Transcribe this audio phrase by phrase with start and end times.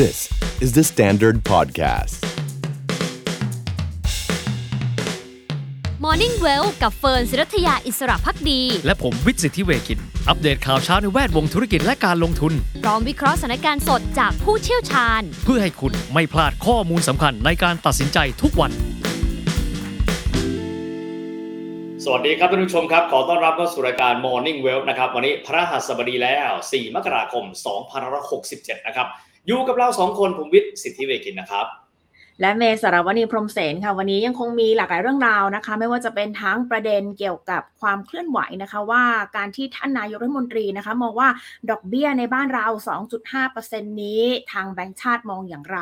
[0.00, 0.30] This
[0.64, 2.16] is the Standard Podcast.
[6.04, 12.52] Morning Well กับเฟิร์นศิรัทยาอิสระพักดี และผมวิทย์สิทธิเวคิน อัปเดตข่าวเช้าในแวดวงธุรกิจและการลงทุน
[12.84, 18.72] พร้อมวิเคราะห์สถานการณ์สดจากผู้เชี่ยวชาญ เพื่อให้คุณไม่พลาดข้อมูลสำคัญในการตัดสินใจทุกวัน
[22.04, 27.44] สวัสดีครับท่านผู้ชมครับ ขอต้อนรับเข้าสู่รายการ Morning Well นะครับ วันนี้พระหัสบดีแล้ว 4 มกราคม
[28.16, 29.08] 2567 นะครับ
[29.46, 31.66] อยู่กับเราสองคนผมวิทย์สิทธิเวกินนะครับ
[32.42, 39.04] และเมสารวณีพรหมเสนค่ะวันนี้ยังคงมีหลากหลายเรื่องราวนะคะ ไม่ว่าจะเป็นทั้งประเด็นเกี่ยวกับความเคลื่อนไหวนะคะ ว่า
[39.36, 41.28] การที่ท่านนายกรัฐมนตรีนะคะมองว่า
[41.70, 42.66] ดอกเบี้ยในบ้านเรา
[43.30, 45.78] 2.5%นี้ทางแบงก์ชาติมองอย่างไร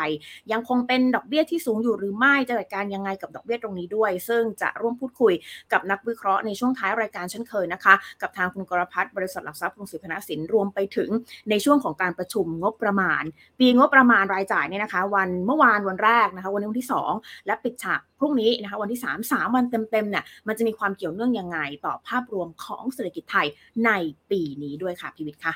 [0.53, 5.35] ยังคงเป็นดอกเบี้ยที่สูงอยู่หรือไม่จะจัดการยังไงกับดอกเบี้ยตรงนี้ด้วย ซึ่งจะร่วมพูดคุย
[5.73, 11.11] กับนักวิเคราะห์ในช่วงท้ายรายการเช่นเคยนะคะ กับทางคุณกรพัฒน์บริษัทหลักทรัพย์กรุงศรีพนาสินรวมไปถึง
[11.51, 13.23] ในช่วงของการประชุมงบประมาณ
[13.61, 23.47] ปีงบประมาณรายจ่ายเนี่ยนะคะ วันเมื่อวานวันแรกนะคะวันนี้วันที่ 2 และปิดฉากพรุ่งนี้นะคะวันที่ 3 3 วันเต็มๆเนี่ยมันจะมีความเกี่ยวเนื่องยังไงต่อภาพรวมของเศรษฐกิจไทย
[23.87, 23.91] ใน
[24.31, 25.55] ปีนี้ด้วยค่ะพิวิทย์ค่ะ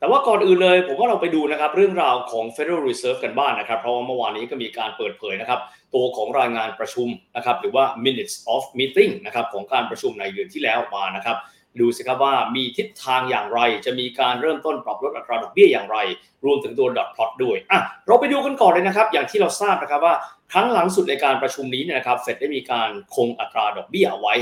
[0.00, 5.60] แต่ว่าก่อนอื่นเลยผมว่าเราไปดูนะครับเรื่องราวของ Federal Reserve กันบ้างนนะครับ เพราะว่าเมื่อวานนี้ก็มีการเปิดเผยนะครับ
[5.94, 11.36] ตัวของรายงานประชุมนะครับหรือว่า minutes of meeting นะครับของการประชุมในเดือนที่แล้วมานะครับ
[11.80, 15.96] ดูสิครับว่ามีทิศทางอย่างไร จะมีการเริ่มต้นปรับลดอัตราดอกเบี้ยอย่างไร
[16.44, 20.14] รวมถึงตัวดอทพลอตด้วยอะเราไปดูกันก่อนเลยนะครับ อย่างที่เราทราบนะครับว่า
[20.52, 24.32] ครั้งหลังสุดในการประชุมนี้เนี่ยนะครับเฟดได้มีการคงอัตราดอกเบี้ยไว้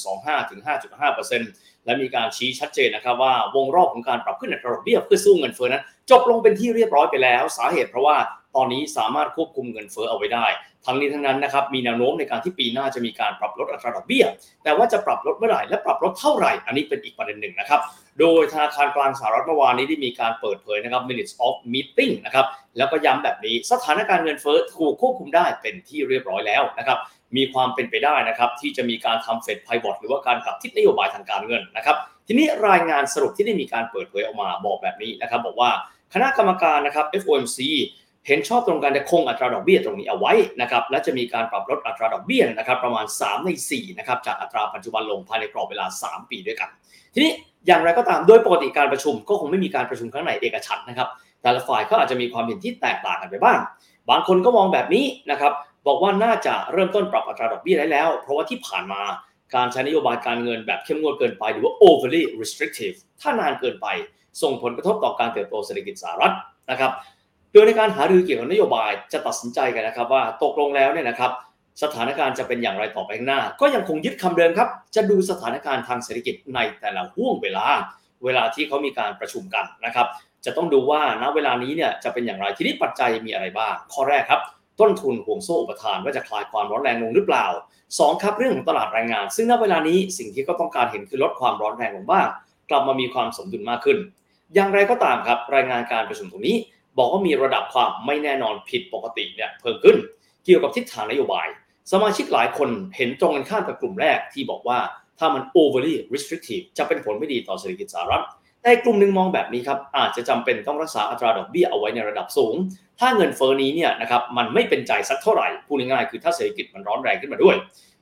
[0.00, 0.60] 5.25 ถึง
[1.22, 8.16] 5.5%และมีการชี้ชัดเจนนะครับว่าวงรอบของการปรับขึ้นอัตราดอกเบี้ยเพื่อสู้เงินเฟ้อนั้นจบลงเป็นที่เรียบร้อยไปแล้ว สาเหตุเพราะว่า
[8.56, 10.46] ตอนนี้สามารถควบคุมเงินเฟ้อเอาไว้ได้
[10.86, 14.24] ทั้งนี้ทั้งนั้นนะครับมีแนวโน้มในการที่ปีหน้าจะมีการปรับลดอัตราดอกเบี้ย
[14.64, 17.80] แต่ว่าจะปรับลดเมื่อไหร่และปรับลดเท่าไหร่ อันนี้เป็นอีกประเด็นหนึ่งนะครับ
[18.20, 26.98] โดยธนาคารกลางสหรัฐเมื่อวานนี้ได้มีการเปิดเผยนะครับ minutes of meeting นะครับแล้วก็ย้ำแบบนี้สถานการณ์เงินเฟ้อถูกควบคุมได้เป็นที่เรียบร้อยแล้วนะครับ
[27.36, 35.70] มีความเป็นไปได้นะครับที่จะมีการทำเฟดไพวอตหรือว่าการกลับทิศนโยบายทางการเงินนะครับทีนี้รายงานสรุปที่ได้มีการเปิดเผยออกมาบอกแบบนี้นะครับบอกว่า
[36.14, 37.58] คณะกรรมการนะครับ FOMC
[38.26, 46.68] เห็นชอบตรงกันจะคงอัตราดอกเบี้ยตรงนี้เอาไว้นะครับและจะมีการปรับลดอัตราดอกเบี้ยนะครับประมาณ 3 ใน4นะครับจากอัตราปัจจุบันลงภายในกรอบเวลา 3 ปีด้วยกัน
[47.14, 47.32] ทีนี้
[47.66, 51.08] อย่างไรก็ตามโดยปกติการประชุมก็คงไม่มีการประชุมครั้งไหนเอกฉันนะครับ
[51.42, 53.58] แต่ละฝ่ายก็อาจจะมีความเห็นที่แตกต่างกันไปบ้าง
[54.10, 55.52] บางคนก็มองแบบนี้นะครับ
[55.86, 59.02] บอกว่าน่าจะเริ่มต้นปรับอัตราดอกเบี้ยได้แล้ว เพราะว่าที่ผ่านมา
[59.54, 63.86] การใช้นโยบายการเงินแบบเข้มงวดเกินไปหรือว่า overly restrictive ถ้านานเกินไป
[64.42, 66.34] ส่งผลกระทบต่อการเติบโตเศรษฐกิจสหรัฐ
[66.70, 66.92] นะครับ
[67.52, 71.32] โดยในการหารือเกี่ยวกับนโยบายจะตัดสินใจกันนะครับว่าตกลงแล้วเนี่ยนะครับ
[71.82, 77.66] สถานการณ์จะเป็นอย่างไรต่อไปข้างหน้า ก็ยังคงยึดคำเดิมครับ จะดูสถานการณ์ทางเศรษฐกิจในแต่ละห่วงเวลา
[78.24, 80.06] เวลาที่เขามีการประชุมกันนะครับ
[80.44, 84.40] จะต้องดูว่าณเวลานี้เนี่ยจะเป็นอย่างไรทีนี้ปัจจัยมีอะไรบ้าง ข้อแรกครับ
[84.80, 87.46] ต้นทุนห่วงโซ่อุปทานว่าจะคลายความร้อนแรงลงหรือเปล่า
[87.86, 92.26] 2 ครับเรื่องของตลาดแรงงาน ซึ่งณเวลานี้สิ่งที่เขาต้องการเห็นคือลดความร้อนแรงลงบ้าง
[92.70, 93.98] กลับมามีความสมดุลมากขึ้น
[94.54, 96.56] อย่างไรก็ตามครับรายงานการประชุมตรงนี้
[96.98, 99.96] บอกว่ามีระดับความไม่แน่นอนผิดปกติเนี่ยเพิ่มขึ้น
[100.44, 101.46] เกี่ยวกับทิศทางนโยบาย
[101.92, 104.78] สมาชิกหลายคนเห็นตรงกันข้ามกับกลุ่มแรกที่บอกว่า
[105.18, 108.24] ถ้ามัน overly restrictive จะเป็นผลไม่ดีต่อเศรษฐกิจสหรัฐ
[108.62, 112.54] แต่กลุ่มหนึ่งมองแบบนี้ครับอาจจะจำเป็นต้องรักษาอัตราดอกเบี้ยเอาไว้ในระดับสูง
[113.00, 117.56] ถ้าเงินเฟ้อนี้เนี่ยนะครับมันไม่เป็นใจสักเท่าไหร่พูดง่ายๆคือถ้าเศรษฐกิจมันร้อนแรงขึ้นมาด้วย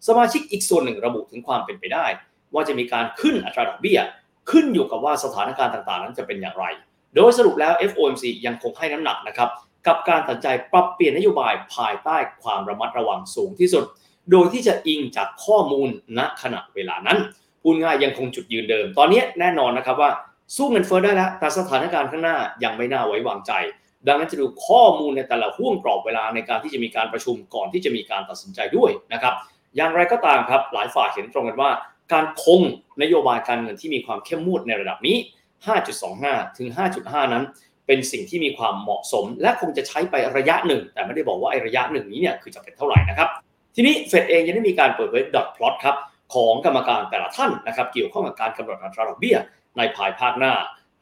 [0.07, 2.07] สมาชิกอีกส่วนหนึ่งระบุถึงความเป็นไปได้
[2.55, 3.99] ว่าจะมีการขึ้นอัตราดอกเบี้ย
[4.51, 6.65] ขึ้นอยู่กับว่าสถานการณ์ต่างๆ นั้นจะเป็นอย่างไร
[7.15, 9.49] โดยสรุปแล้ว FOMC ยังคงให้น้ำหนักนะครับ
[9.87, 13.85] กับการตัดใจปรับเปลี่ยนนโยบายภายใต้ความระมัดระวังสูงที่สุด
[14.31, 17.19] โดยที่จะอิงจากข้อมูลณขณะเวลานั้น
[17.63, 20.11] พูดง่ายยังคงจุดยืนเดิม ตอนนี้แน่นอนนะครับว่า
[20.57, 23.53] สู้เงินเฟ้อได้แล้วแต่สถานการณ์ข้างหน้ายังไม่น่าไว้วางใจ
[24.07, 29.35] ดังนั้นจะดูข้อมูลในแต่ละห่วงกรอบเวลาในการที่จะมีการประชุมก่อนที่จะมีการตัดสินใจด้วยนะครับ
[29.77, 31.71] อย่างไรก็ตามครับหลายฝ่ายเห็นตรงกันว่า
[32.13, 32.63] การคง
[33.03, 35.17] นโยบายการเงินที่มีความเข้มงวดในระดับนี้
[35.67, 36.69] 5.25 ถึง
[37.01, 37.45] 5.5 นั้น
[37.87, 43.29] เป็นสิ่งที่มีความเหมาะสม และคงจะใช้ไประยะหนึ่ง แต่ไม่ได้บอกว่าไอ้ระยะหนึ่งนี้เนี่ยคือจะเป็นเท่าไหร่นะครับ
[43.75, 45.97] ทีนี้เฟดเองยังได้มีการเปิดเผยดอทพลอตครับ
[46.35, 49.37] ของกรรมการแต่ละท่านนะครับ เกี่ยวข้องกับการกำหนดอัตราดอกเบี้ย
[49.77, 50.55] ในภายภาคหน้า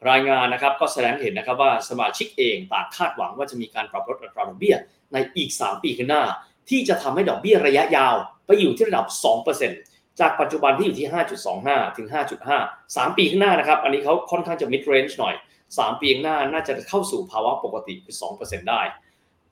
[0.09, 4.75] รายงานนะครับก็แสดงเห็นนะครับว่าสมาชิกเองต่างคาดหวังว่าจะมีการปรับลดอัตราดอกเบี้ย
[5.13, 6.23] ในอีก 3 ปีข้างหน้า
[6.69, 8.15] ที่จะทำให้ดอกเบี้ยระยะยาว
[8.45, 9.05] ไปอยู่ที่ระดับ
[9.51, 9.86] 2%
[10.19, 11.07] จากปัจจุบันที่อยู่ที่
[11.53, 12.07] 5.25 ถึง
[12.51, 15.35] 5.5 3 ปีข้างหน้านะครับ อันนี้เขาค่อนข้างจะ mid range หน่อย
[15.67, 18.81] 3 ปีข้างหน้าน่าจะเข้าสู่ภาวะปกติคือ 2%ได้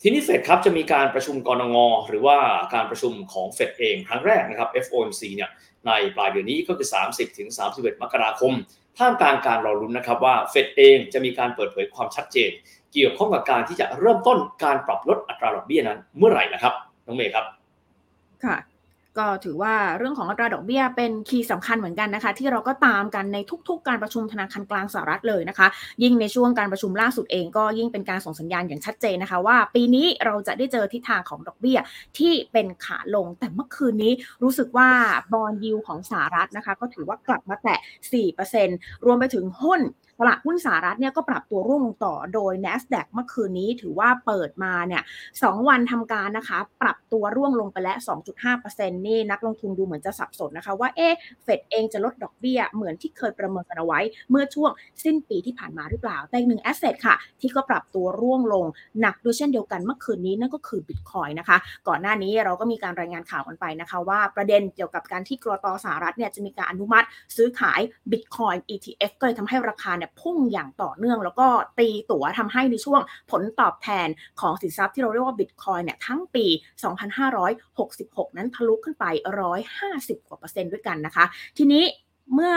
[0.01, 2.37] ทีนี้เฟดครับจะมีการประชุมกรงงหรือว่า
[2.73, 5.49] การประชุมของเฟดเองครั้งแรกนะครับ FOMC เนี่ย
[5.87, 8.53] ในปลายเดือนนี้ก็คือ 30 ถึง 31 มกราคม
[8.97, 12.51] ท่ามกลางการรอรุ้นนะครับว่าเฟดเองจะมีการเปิดเผยความชัดเจน
[12.93, 16.73] เกี่ยวข้องกับการที่จะเริ่มต้นการปรับลดอัตราดอกเบี้ยนั้นเมื่อไหร่นะครับ
[17.05, 17.45] น้องเมย์ครับ
[18.43, 18.55] ค่ะ
[19.19, 23.37] ก็ถือว่าเรื่องของอัตราดอกเบี้ยเป็นคีย์สำคัญเหมือนกันนะคะ ที่เราก็ตามกันใน
[23.69, 25.67] ทุก ๆ การประชุมธนาคารกลางสหรัฐเลยนะคะ
[26.03, 31.79] ยิ่งในช่วงการประชุมล่าสุดเองก็ยิ่งเป็นการส่งสัญญาณอย่างชัดเจนนะคะ ว่าปีนี้เราจะได้เจอทิศทางของดอกเบี้ย
[32.17, 34.13] ที่เป็นขาลง แต่เมื่อคืนนี้
[34.43, 34.89] รู้สึกว่า
[35.33, 37.79] บอลยิวของสหรัฐนะคะ ก็ถือว่ากลับมาแตะ
[38.41, 39.81] 4%รวมไปถึงหุ้น
[40.19, 45.03] ตลาดหุ้นสหรัฐเนี่ยก็ปรับตัวร่วงลงต่อโดย NASDAQ เมื่อคืนนี้ถือว่าเปิดมาเนี่ย
[45.35, 47.97] 2วันทำการนะคะ ปรับตัวร่วงลงไปแล้ว
[48.47, 54.71] 2.5%นี่นักลงทุนดูเหมือนจะสับสนนะคะ ว่าเอ๊ะเฟดเองจะลดดอกเบี้ยเหมือนที่เคยประเมินกันเอาไว้ เมื่อช่วง
[55.03, 58.65] สิ้นปีที่ผ่านมาหรือเปล่า แต่อีกหนึ่งแอสเซทค่ะ ที่ก็ปรับตัวร่วงลง
[59.01, 61.57] หนักด้วยเช่นเดียวกันเมื่อคืนนี้นั่นก็คือบิตคอยนะคะ
[61.87, 67.79] ก่อนหน้านี้เราก็มีการรายงานข่าวกันไปนะคะ ว่าประเด็นเกี่ยวกับการที่กรตสหรัฐเนี่ยจะมีการอนุมัติ ซื้อขาย
[68.11, 71.47] Bitcoin ETF ก็เลยทำให้ราคาเนี่ยพุ่งอย่างต่อเนื่อง แล้วก็
[71.79, 74.07] ตีตัวทำให้ในช่วงผลตอบแทน
[74.41, 76.45] ของสินทรัพย์ที่เราเรียกว่า Bitcoin เนี่ยทั้งปี
[77.61, 79.05] 2566 นั้นทะลุขึ้นไป
[79.65, 81.25] 150 กว่าเปอร์เซ็นต์ด้วยกันนะคะ
[81.57, 81.83] ทีนี้
[82.33, 82.55] เมื่อ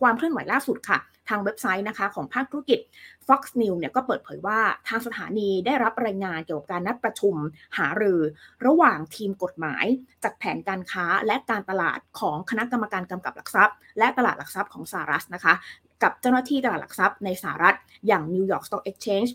[0.00, 2.80] ความเคลื่อนไหวล่าสุดค่ะ ทางเว็บไซต์นะคะของภาคธุรกิจ
[3.26, 4.58] Fox News เนี่ยก็เปิดเผยว่า
[4.88, 7.34] ทางสถานีได้รับรายงานเกี่ยวกับการนัดประชุม
[7.78, 8.20] หารือ
[8.66, 9.84] ระหว่างทีมกฎหมาย
[10.24, 15.54] จากแผนการค้าและการตลาดของคณะกรรมการกำกับหลักทรัพย์ และตลาดหลักทรัพย์ของสหรัฐนะคะ
[16.04, 19.30] กับเจ้าหน้าที่ตลาดหลักทรัพย์ในสหรัฐ อย่าง New York Stock Exchange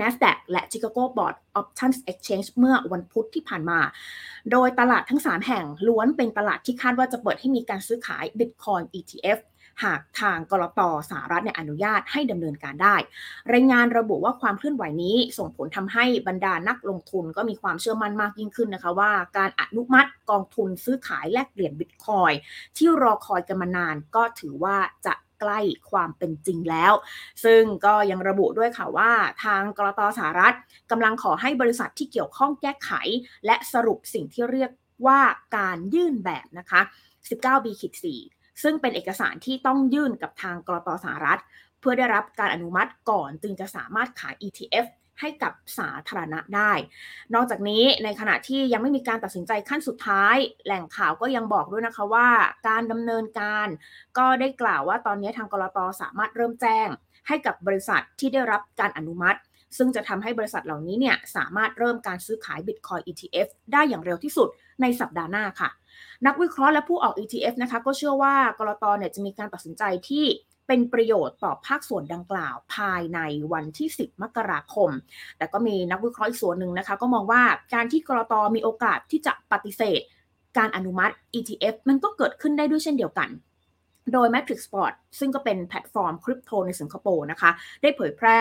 [0.00, 3.80] NASDAQ และ Chicago Board Options Exchange เมื่อวันพุธที่ผ่านมา
[4.50, 9.38] โดยตลาดทั้ง 3 แห่งล้วนเป็นตลาดที่คาดว่าจะเปิดให้มีการซื้อขาย Bitcoin ETF
[9.84, 10.80] หากทางกรต
[11.10, 12.96] สหรัฐเนี่ยอนุญาตให้ดำเนินการได้
[13.52, 22.32] รายงานระบุว่าความเคลื่อนไหวนี้ส่งผลทำให้บรรดานักลงทุนก็มีความเชื่อมั่นมากยิ่งขึ้นนะคะว่าการอนุมัติกองทุนซื้อขายแลกเปลี่ยนบิตคอย
[22.76, 24.76] ที่รอคอยกันมานานก็ถือว่า
[25.06, 25.60] จะ ใกล้
[25.90, 26.92] ความเป็นจริงแล้ว
[27.44, 29.12] ซึ่งก็ยังระบุด้วยค่ะว่า
[29.44, 30.54] ทางกรตสหรัฐ
[30.90, 32.90] กำลังขอให้บริษัทที่เกี่ยวข้องแก้ไข
[33.46, 34.70] และสรุปสิ่งที่เรียก
[35.06, 35.20] ว่า
[35.56, 36.80] การยื่นแบบนะคะ
[37.22, 37.66] 19 b
[38.14, 41.40] 4ซึ่งเป็นเอกสารที่ต้องยื่นกับทางกรตสหรัฐ
[41.80, 44.86] เพื่อได้รับการอนุมัติก่อนจึงจะสามารถขาย ETF
[45.20, 46.72] ให้กับสาธารณะได้
[47.34, 52.28] นอกจากนี้ในขณะที่ยังไม่มีการตัดสินใจขั้นสุดท้าย แหล่งข่าวก็ยังบอกด้วยนะคะว่า
[52.68, 53.68] การดำเนินการ
[54.18, 56.88] ก็ได้กล่าวว่าตอนนี้ทางกรตสามารถเริ่มแจ้ง
[57.28, 59.38] ให้กับบริษัทที่ได้รับการอนุมัติ
[59.78, 64.48] ซึ่งจะทำให้บริษัทเหล่านี้เนี่ยสามารถเริ่มการซื้อขาย Bitcoin ETF ได้อย่างเร็วที่สุด
[64.82, 65.70] ในสัปดาห์หน้าค่ะ
[66.26, 70.24] นักวิเคราะห์และผู้ออก ETF นะคะก็เชื่อว่ากรตเนี่ยจะมีการตัดสินใจที่
[70.72, 73.20] เป็นประโยชน์ต่อภาคส่วนดังกล่าวภายใน
[73.52, 74.90] วันที่ 10 มกราคม
[75.38, 77.42] แต่ก็มีนักวิเคราะห์อีกส่วนหนึ่งนะคะ ก็มองว่า
[77.74, 80.00] การที่กลต.มีโอกาสที่จะปฏิเสธ
[80.58, 83.28] การอนุมัติ ETF มันก็เกิดขึ้นได้ด้วยเช่นเดียวกัน
[84.12, 87.50] โดย Matrixport ซึ่งก็เป็นแพลตฟอร์มคริปโตในสิงคโปร์นะคะ
[87.82, 88.40] ได้เผยแพร่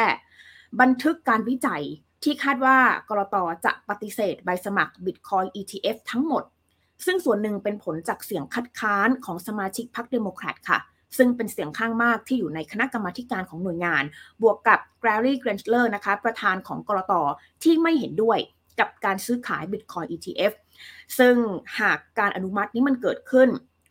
[0.81, 1.83] บันทึกการวิจัย
[2.23, 2.77] ที่คาดว่า
[3.09, 6.43] กลต.จะปฏิเสธใบสมัคร Bitcoin ETF ทั้งหมด
[7.05, 10.79] ซึ่งส่วนหนึ่งเป็นผลจากเสียงคัดค้านของสมาชิกพรรคเดโมแครตค่ะ
[11.17, 14.03] ซึ่งเป็นเสียงข้างมากที่อยู่ในคณะกรรมาการของหน่วยงาน
[14.41, 17.13] บวกกับแกรี่เกรนเลอร์นะคะประธานของกรต
[17.63, 18.39] ที่ไม่เห็นด้วย
[18.79, 20.53] กับการซื้อขายบิตคอย ETF
[21.19, 21.35] ซึ่ง
[21.79, 23.49] หากการอนุมัตินี้มันเกิดขึ้น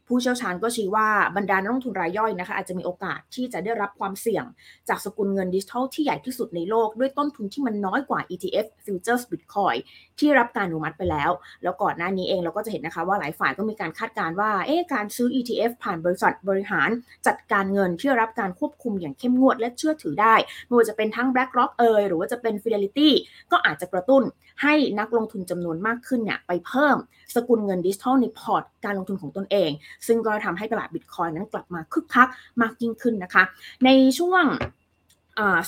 [0.08, 4.44] ผู้เชี่ยวชาญก็ชี้ว่าบรรดานักลงทุนรายย่อยนะคะอาจจะมีโอกาสที่จะได้รับความเสี่ยง
[4.88, 9.78] จากสกุลเงินดิจิทัลที่ใหญ่ที่สุดในโลก ด้วยต้นทุนที่มันน้อยกว่า ETF Futures Bitcoin
[10.18, 11.30] ที่รับการอนุมัติไปแล้ว
[11.62, 16.88] แล้วก่อนหน้านี้เองเราก็จะเห็นนะคะว่าหลายฝ่ายก็มีการคาดการณ์ว่าเอ๊การซื้อ ETF ผ่านบริษัทบริหาร
[17.26, 20.34] จัดการเงินที่รับการควบคุมอย่างเข้มงวดและเชื่อถือได้
[20.66, 23.10] ไม่ว่าจะเป็นทั้ง BlackRock เอยหรือว่าจะเป็น Fidelity
[23.52, 24.24] ก็อาจจะกระตุ้น
[24.62, 26.96] ให้นักลงทุนจำนวนมากขึ้นเนี่ยไปเพิ่ม
[27.34, 29.70] สกุลเงินดิจิทัลในพอร์ตการลงทุนของตนเอง
[30.06, 32.28] ซึ่งก็ทำให้ตลาดบิตคอยนั้นกลับมาคึกคัก
[32.60, 33.42] มากยิ่งขึ้นนะคะ
[33.84, 34.44] ในช่วง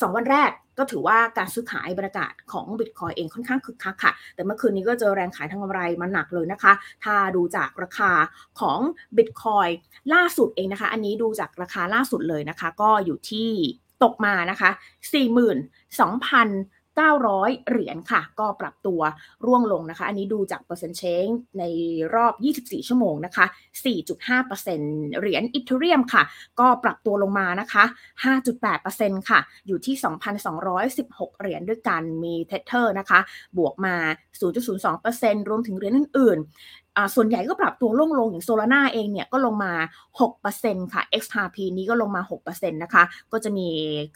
[0.00, 6.72] สองวันแรกก็ถือว่าการซื้อขายบรรยากาศของบิตคอยเองค่อนข้างคึกคักค่ะ แต่เมื่อคืนนี้ก็เจอแรงขายทางกำไรมาหนักเลยนะคะ
[7.04, 8.12] ถ้าดูจากราคา
[8.60, 8.78] ของ
[9.16, 9.68] บิตคอยน์
[10.14, 13.50] ล่าสุดเองนะคะ อันนี้ดูจากราคาล่าสุดเลยนะคะ ก็อยู่ที่
[14.04, 14.70] ตกมานะคะ
[15.90, 19.00] 42,000 900 เหรียญค่ะ ก็ปรับตัว
[19.46, 21.26] ร่วงลงนะคะ อันนี้ดูจากเปอร์เซ็นต์ change
[21.58, 21.64] ใน
[22.14, 23.46] รอบ 24 ชั่วโมงนะคะ
[23.84, 26.22] 4.5%เหรียญ Ethereum ค่ะ
[26.60, 27.84] ก็ปรับตัวลงมานะคะ
[28.56, 29.96] 5.8%ค่ะ อยู่ที่
[30.68, 33.20] 2,216 เหรียญด้วยกัน มี Tether นะคะ
[33.58, 33.96] บวกมา
[34.78, 36.38] 0.02%รวมถึงเหรียญอื่น
[37.14, 39.72] ส่วนใหญ่ก็ปรับตัวลงลงอย่างโซลาร่าเองเนี่ยก็ลงมา
[40.32, 43.68] 6%ค่ะ XRP นี้ก็ลงมา 6%นะคะ ก็จะมี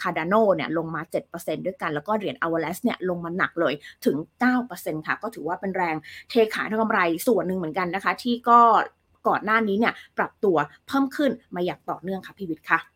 [0.03, 1.03] Cardano เนี่ยลงมา
[1.35, 4.17] 7%ด้วยกัน แล้วก็เหรียญ Avalanche เนี่ยลงมาหนักเลยถึง
[4.61, 5.97] 9%ค่ะ ก็ถือว่าเป็นแรง
[6.31, 8.61] เทขายทางกำไรส่วนหนึ่งเหมือนกันนะคะ ที่ก็
[9.29, 12.94] ก่อนหน้านี้เนี่ยปรับตัวเพิ่มขึ้นมาอย่างต่อเนื่องค่ะพี่วิทย์ค่ะ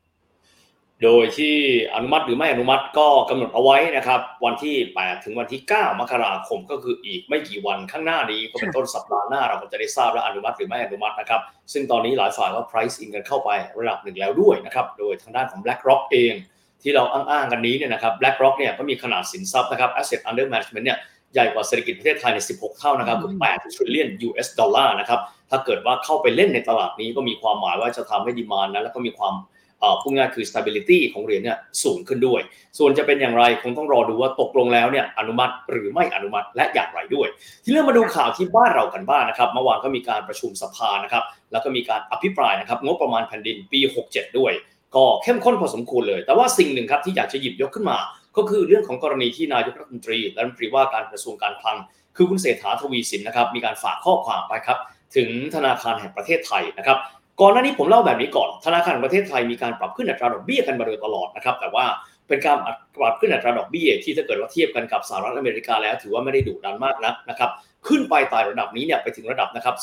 [1.04, 1.54] โดยที่
[1.94, 11.40] อนุมัติหรือไม่อนุมัติก็กำหนดเอาไว้นะครับ วันที่ 8 ถึงวันที่ 9 มกราคมก็คืออีกไม่กี่วันข้างหน้านี้ก็เป็นต้นสัปดาห์หน้าเราก็จะได้ทราบแล้วอนุมัติหรือไม่อนุมัตินะครับ
[11.72, 16.34] ซึ่งตอนนี้หลายฝ่ายก็ price in กันเข้าไประดับหนึ่งแล้วด้วยนะครับ โดยทางด้านของ BlackRock เอง
[16.82, 20.98] ที่เราอ้างๆกันนี้เนี่ยนะครับ BlackRock เนี่ยก็มีขนาดสินทรัพย์นะครับ asset under management เนี่ย
[21.34, 29.57] ใหญ่กว่าเศรษฐกิจประเทศไทยใน 16 เท่านะครับคือ8 trillion US ดอลลาร์นะครับถ้าเกิดว่าเข้าไปเล่นในตลาดนี้ก็มีความหมายว่าจะทำให้ดีมานนะแล้วก็มีความเอ่อ
[30.00, 32.40] พูดง่ายคือ stability ของเหรียญเนี่ยสูงขึ้นด้วย
[32.78, 37.28] ส่วนจะเป็นอย่างไรคงต้องรอดูว่าตกลงแล้วเนี่ยอนุมัติหรือไม่อนุมัติและอย่างไรด้วย
[37.64, 43.80] ที่เรื่องมาดูข่าวที่บ้านเรากันบ้างนะครับเมื่อวานก็มีการประชุมสภานะครับแล้วก็มีการอภิปรายนะครับงบประมาณแผ่นดินปี
[44.10, 44.52] 67 ด้วย
[44.96, 47.98] ก็เข้มข้นพอสมควรเลย แต่ว่าสิ่งหนึ่งครับที่อยากจะหยิบยกขึ้นมา
[48.36, 51.76] ก็คือเรื่องของกรณีที่นายกรัฐมนตรีและรัฐมนตรีว่าการกระทรวงการคลัง
[52.16, 54.78] คือคุณเศรษฐาทวีสินนะครับมีการฝากข้อความไปครับ
[55.16, 56.98] ถึงธนาคารแห่งประเทศไทยนะครับ
[57.40, 61.84] ก่อนหน้านี้ผมเล่าแบบนี้ก่อนธนาคารประเทศไทยมีการปรับขึ้นอัตราดอกเบี้ยกันมาโดยตลอดนะครับ แต่ว่า
[62.28, 62.56] เป็นการ
[62.96, 67.50] ปรับขึ้นอัตราดอกเบี้ยที่ถ้าเกิดว่าเทียบกันกับสหรัฐอเมริกาแล้ว ถือว่าไม่ได้ดุดันมากนักนะครับ
[67.88, 69.76] ขึ้นไปไต่ระดับนี้เนี่ยไปถึงระดับนะครับ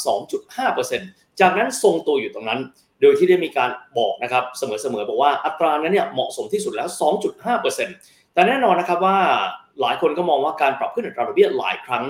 [0.66, 2.60] 2.5%จากนั้นทรงตัวอยู่ตรงนั้น
[3.02, 6.90] โดยที่ได้มีการบอกนะครับเสมอๆบอกว่าอัตรานั้นเนี่ยเหมาะสมที่สุดแล้ว
[7.62, 9.18] 2.5%แต่แน่นอนนะครับว่า
[9.82, 12.04] หลายคนก็มองว่าการปรับขึ้นอัตราดอกเบี้ยหลายครั้ง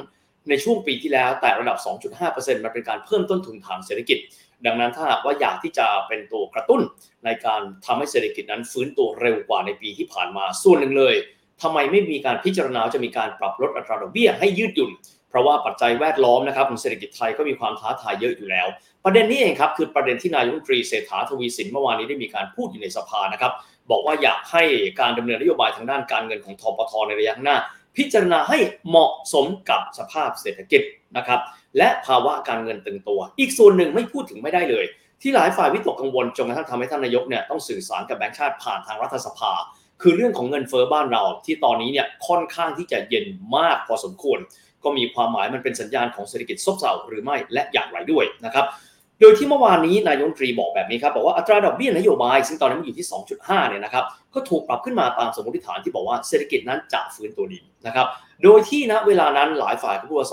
[0.49, 1.77] ในช่วงปีที่แล้วแต่ระดับ
[2.21, 4.17] 2.5%มันเป็นการเพิ่มต้นทุนทางเศรษฐกิจ
[4.65, 6.81] ดังนั้นถ้าหากว่าอยากที่จะเป็นตัวกระตุ้น
[7.25, 11.15] ในการทำให้เศรษฐกิจนั้นฟื้นตัวเร็วกว่าในปีที่ผ่านมาส่วนหนึ่งเลย
[11.61, 14.91] ทำไมไม่มีการพิจารณาจะมีการปรับลดอัตราดอกเบี้ยให้ยืดหยุ่น
[15.29, 18.67] เพราะว่าปัจจัยแวดล้อมนะครับของเศรษฐกิจไทยก็มีความท้าทายเยอะอยู่แล้ว
[19.05, 23.51] ประเด็นนี้เองครับคือประเด็นที่นายกรัฐมนตรีเศรษฐาทวีสินเมื่อวานนี้ได้มีการพูดอยู่ในสภานะครับ
[23.91, 24.63] บอกว่าอยากให้
[24.99, 27.57] การดำเนินนโยบายทางด้านการเงินของทปทในระยะหน้า
[27.97, 30.81] พิจารณาให้เหมาะสมกับสภาพเศรษฐกิจ
[31.17, 31.39] นะครับ
[31.77, 34.85] และภาวะการเงินตึงตัว อีกส่วนหนึ่งไม่พูดถึงไม่ได้เลย
[35.21, 39.51] ที่หลายฝ่ายวิตกกังวลจนกระทั่งทำให้ท่านนายกเนี่ยต้องสื่อสารกับแบงก์ชาติผ่านทางรัฐสภา
[40.01, 43.25] คือเรื่องของเงินเฟ้อบ้านเราที่ตอนนี้เนี่ยค่อนข้างที่จะเย็น
[43.57, 44.39] มากพอสมควร
[44.83, 48.65] ก็มีความหมายมันเป็นสัญญาณของเศรษฐกิจซบเซาหรือไม่และอย่างไรด้วยนะครับ
[49.19, 53.07] โดยที่เมื่อวานนี้นายกรัฐมนตรีบอกแบบนี้ครับบอกว่าอัตราดอกเบี้ยนโยบาย ซึ่งตอนนี้มันอยู่ที่
[53.37, 58.07] 2.5 เนี่ยนะครับก็ถูกปรับขึ้นมาตามสมมติฐานที่บอกว่าเศรษฐกิจนั้นจะฟื้นตัวดีนะครับ
[58.43, 60.29] โดยที่ณเวลานั้นหลายฝ่ายก็พูดว่า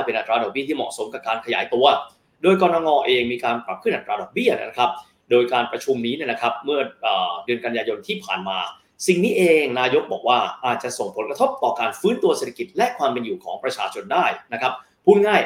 [0.00, 1.86] 2.5 เป็นอัตราดอกเบี้ยที่เหมาะสมกับการขยายตัว
[2.42, 4.90] โดยกรงงเองมีการปรับขึ้นอัตราดอกเบี้ยนะครับ
[5.30, 6.80] โดยการประชุมนี้เนี่ยนะครับเมื่อ
[7.44, 8.58] เดือนกันยายนที่ผ่านมา
[9.06, 14.72] สิ่งนี้เองนายกบอกว่าอาจจะส่งผลกระทบต่อการฟื้นตัวเศรษฐกิจและความเป็นอยู่ของประชาชนได้นะครับ
[15.04, 15.40] พูดง่าย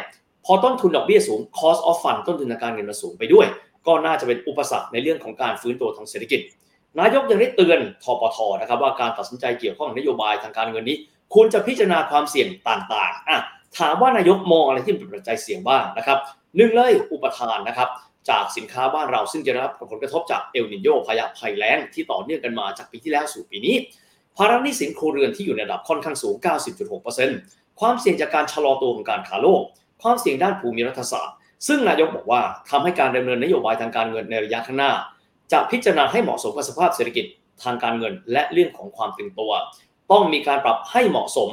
[0.50, 3.46] พอต้นทุนดอกเบี้ยสูง cost of fund ต้นทุนทางการเงินมันสูงไปด้วย
[3.86, 6.40] ก็น่าจะเป็นอุปสรรคในเรื่องของการฟื้นตัวทางเศรษฐกิจ
[7.00, 10.96] นายกยังได้เตือนทปทนะครับว่าการตัดสินใจเกี่ยวข้องนโยบายทางการเงินนี้
[11.34, 13.38] ควรจะพิจารณาความเสี่ยงต่างๆอะ
[13.78, 16.18] ถามว่านายกมองอะไรที่เป็นปัจจัยเสี่ยงบ้างนะครับ
[16.56, 17.88] หนึ่งเลยอุปทานนะครับ
[18.30, 23.76] จากสินค้าบ้านเราซึ่งจะได้รับผลกระทบจากเอลนิโยพายุภัยแล้งที่ต่อเนื่องกันมาจากปีที่แล้วสู่ปีนี้
[24.36, 26.34] ภาระหนี้สินครัวเรือนที่อยู่ในระดับค่อนข้างสูง
[27.06, 29.62] 90.6%ความเสี่ยงจากการชะลอตัวของการค้าโลก
[30.02, 31.36] ความเสี่ยงด้านภูมิรัฐศาสตร์
[31.66, 34.92] ซึ่งนายกบอกว่าทำให้การดำเนินนโยบายทางการเงินในระยะข้างหน้า
[35.52, 37.24] จะพิจารณาให้เหมาะสมกับสภาพเศรษฐกิจ
[37.62, 39.52] ทางการเงิน และเรื่องของความตึงตัว
[40.10, 41.50] ต้องมีการปรับให้เหมาะสม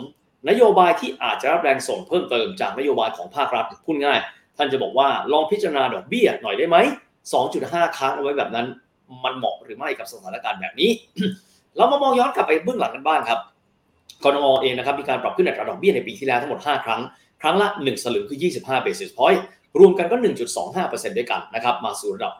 [0.50, 4.20] นโยบายที่อาจจะรับแรงส่งเพิ่มเติมจากนโยบายของภาครัฐพูดง่าย
[4.58, 6.78] ท่านจะบอกว่าลองพิจารณาดอกเบี้ยหน่อยได้ไหม
[7.38, 8.68] 2.5ค้างเอาไว้แบบนั้น
[9.24, 10.90] มันเหมาะหรือไม่กับสถานการณ์แบบนี้
[11.76, 13.40] เรามามองย้อนกลับไปเบื้องหลังกันบ้างครับ
[14.24, 17.02] กรงเองนะครับมีการปรับขึ้นอัตราดอกเบี้ยในปีที่แล้วทั้งหมด 5 ครั้ง
[17.46, 19.40] รั้งละ 1 สลึงคือ 25 basis point
[19.80, 20.18] รวมกันก็
[20.64, 22.34] 1.25%ด้วยกันนะครับมาสู่ระดับ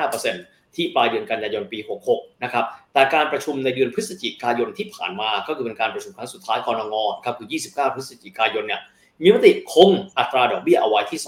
[0.00, 1.78] 2.5%ที่ปลายเดือนกันยายนปี
[2.10, 8.80] 66 นะครับ แต่การประชุมในเดือนพฤศจิกายนที่ผ่านมาก็คือเป็นการประชุมครั้งสุดท้ายกรงงครับคือ 29 พฤศจิกายนเนี่ย
[9.22, 11.20] มีมติคงอัตราดอกเบี้ยเอาไว้ที่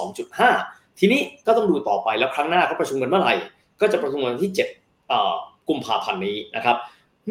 [0.46, 3.34] 2.5 ทีนี้ก็ต้องดูต่อไปแล้วครั้งหน้าเขาประชุมกันเมื่อไหร่
[3.80, 4.52] ก็จะประชุมกันที่
[5.24, 6.76] 7กุมภาพันธ์นี้นะครับ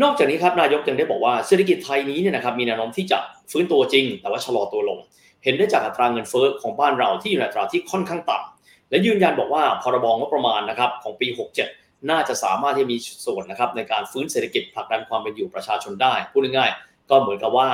[0.01, 3.17] นอกจากนี้ครับนายกยังได้บอกว่าเศรษฐกิจไทยนี้เนี่ยนะครับมีแนวโน้มที่จะ
[3.51, 4.99] ฟื้นตัวจริง แต่ว่าชะลอตัวลง
[5.47, 11.27] เห็นได้จากอัตราเงินเฟ้อของบ้านเราที่อยู่ในอัตราที่ค่อนข้างต่ำและยืนยันบอกว่าพรบงบประมาณนะครับของปี
[11.67, 17.69] 67 น่าจะสามารถที่มีส่วนนะครับในการฟื้นเศรษฐกิจผลักดันความเป็นอยู่ประชาชนได้พูดง่ายๆก็เหมือนกับว่า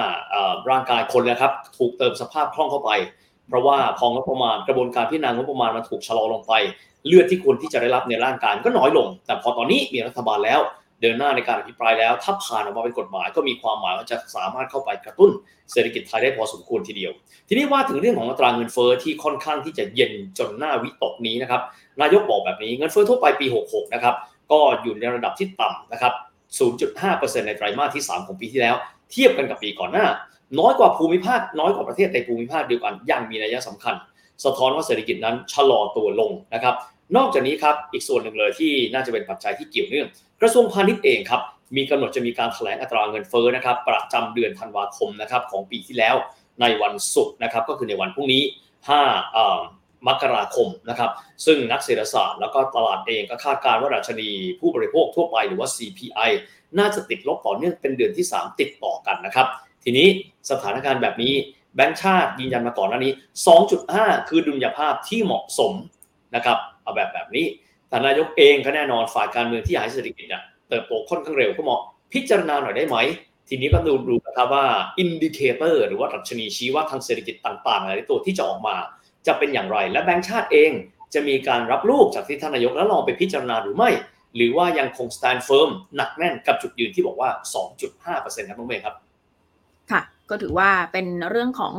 [0.69, 2.91] ร่างกายคนนะครับถูกเติมสภาพคล่องเข้าไป
[3.47, 6.53] เพราะว่าพองบประมาณกระบวนการพิจารณางบประมาณมันถูกชะลอลงไป
[7.07, 10.59] เลือดที่ควรที่จะได้รับในร่างกายก็น้อยลง แต่พอตอนนี้มีรัฐบาลแล้ว
[11.03, 15.31] เดินหน้าในการอภิปรายแล้ว ถ้าผ่านออกมาเป็นกฎหมายก็มีความหมายว่าจะสามารถเข้าไปกระตุ้น
[15.71, 17.11] เศรษฐกิจไทยได้พอสมควรทีเดียว
[17.47, 21.61] ทีนี้ว่าถึงเรื่องของอัตราเงินเฟ้อที่ค่อนข้างที่จะเย็นจนหน้าวิตกนี้นะครับ
[22.01, 24.15] นายกบอกแบบนี้เงินเฟ้อทั่วไปปี 66 นะครับ
[24.51, 26.13] ก็อยู่ในระดับที่ต่ำนะครับ
[26.79, 28.75] 0.5%ในไตรมาสที่ 3 ของปีที่แล้ว
[29.11, 30.05] เทียบกันกับปีก่อนหน้า
[30.59, 33.95] น้อยกว่าภูมิภาค น้อยกว่าประเทศในภูมิภาคเดียวกันอย่างมีนัยสำคัญ
[34.45, 36.75] สะท้อนว่าเศรษฐกิจนั้นชะลอตัวลงนะครับ
[37.17, 40.07] นอกจากนี้ครับ อีกส่วนหนึ่งเลยที่น่าจะเป็นปัจจัยที่เกี่ยวเนื่อง
[40.43, 41.41] กระทรวงพาณิชย์เองครับ
[41.75, 46.15] มีกำหนดจะมีการแถลงอัตราเงินเฟ้อนะครับประจำเดือนธันวาคมนะครับของปีที่แล้ว
[46.61, 48.43] ในวันศุกร์นะครับก็คือในวันพรุ่งนี้
[49.25, 51.11] 5มกราคมนะครับ
[51.45, 56.29] ซึ่งนักเศรษฐศาสตร์แล้วก็ตลาดเองก็คาดการณ์ว่าดัชนีผู้บริโภคทั่วไปหรือว่า CPI
[56.79, 59.47] น่าจะติดลบต่อเนื่องเป็นเดือนที่ 3 ติดต่อกันนะครับ
[59.83, 60.07] ทีนี้
[60.51, 61.33] สถานการณ์แบบนี้
[61.75, 63.13] แบงก์ชาติยืนยันมาก่อนหน้านี้
[63.69, 65.73] 2.5 คือดุลยภาพที่เหมาะสม
[66.35, 67.45] นะครับเอาแบบแบบนี้
[67.93, 71.81] แต่นายกเองก็แน่นอนฝ่ายการเมืองที่อยากให้เศรษฐกิจเนี่ยเติบโตค่อนข้างเร็วก็เหมาะ
[72.13, 72.97] พิจารณาหน่อยได้ไหม
[73.49, 74.65] ทีนี้ก็ดูดูนะครับว่า
[74.99, 78.75] indicator หรือว่าดัชนีชี้วัดทางเศรษฐกิจต่างๆหลายตัวที่จะออกมา
[79.27, 80.71] จะเป็นอย่างไร และแบงก์ชาติเอง
[81.13, 83.89] จะมีการรับลูกจากที่ท่านนายกแล้วลองไปพิจารณาหรือไม่
[84.35, 87.29] หรือว่ายังคง stand firm หนักแน่นกับจุดยืนที่บอกว่า
[87.89, 88.95] 2.5%ครับน้องเมย์ครับ
[89.91, 91.75] ค่ะ ก็ถือว่าเป็นเรื่องของ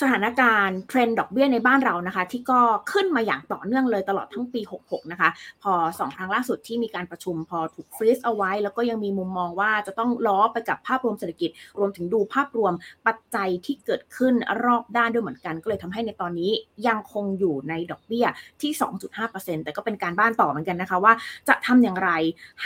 [0.00, 2.60] สถานการณ์เทรนด์ดอกเบี้ยในบ้านเรานะคะ ที่ก็
[2.92, 5.30] ขึ้นมาอย่างต่อเนื่องเลยตลอดทั้งปี 66 นะคะ
[5.62, 12.72] พอสองครั้งล่าสุดที่มีการประชุมพอถูกฟรีซเอาไว้ แล้วก็ยังมีมุมมองว่าจะต้องล้อไปกับภาพรวมเศรษฐกิจ รวมถึงดูภาพรวม
[13.06, 16.52] ปัจจัยที่เกิดขึ้นรอบด้านด้วยเหมือนกัน ก็เลยทำให้ในตอนนี้
[16.86, 18.26] ยังคงอยู่ในดอกเบี้ย
[18.62, 18.72] ที่
[19.18, 21.12] 2.5%แต่ก็เป็นการบ้านต่อเหมือนกันนะคะว่า
[21.48, 22.10] จะทำอย่างไร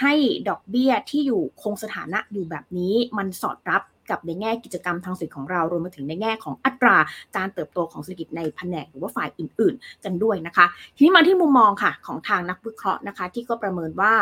[0.01, 0.15] ให้
[0.49, 6.97] ดอกเบี้ยที่อยู่คงสถานะอยู่แบบนี้มันสอดรับ กับในแง่กิจกรรมทางเศรษฐกิจของเรารวมไปถึงในแง่ของอัตรา
[7.37, 10.67] การเติบโตของเศรษฐกิจในแผนกหรือว่าฝ่ายอื่น ๆ กันด้วยนะคะ
[10.97, 14.15] ทีนี้มาที่มุมมองค่ะของทางนักวิเคราะห์นะคะ ที่ก็ประเมินว่า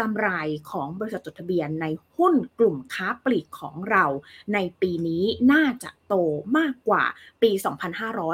[0.00, 0.28] กำไร
[0.70, 1.86] ของบริษัทจดทะเบียนใน
[2.16, 4.04] หุ้นกลุ่มค้าปลีกของเรา
[4.54, 6.14] ในปีนี้น่าจะโต
[6.58, 7.04] มากกว่า
[7.42, 7.50] ปี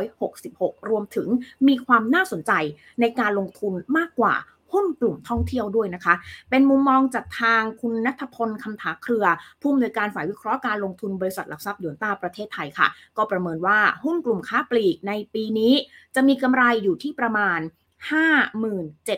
[0.02, 1.28] 2566 รวมถึง
[1.68, 2.52] มีความน่าสนใจ
[3.00, 4.34] ในการลงทุนมากกว่า
[4.72, 6.14] หุ้นกลุ่มท่องเที่ยวด้วยนะคะ
[6.50, 9.26] เป็นมุมมองจากทางคุณนัทพลคำถาเครือ
[9.60, 15.74] ผู้อำนวยการฝ่ายวิเคราะห์การลงทุนบริษัทหลักทรัพย์ยนต้าประเทศไทยค่ะ ก็ประเมินว่าหุ้นกลุ่มค้าปลีกในปีนี้
[16.14, 17.60] จะมีกำไรอยู่ที่ประมาณ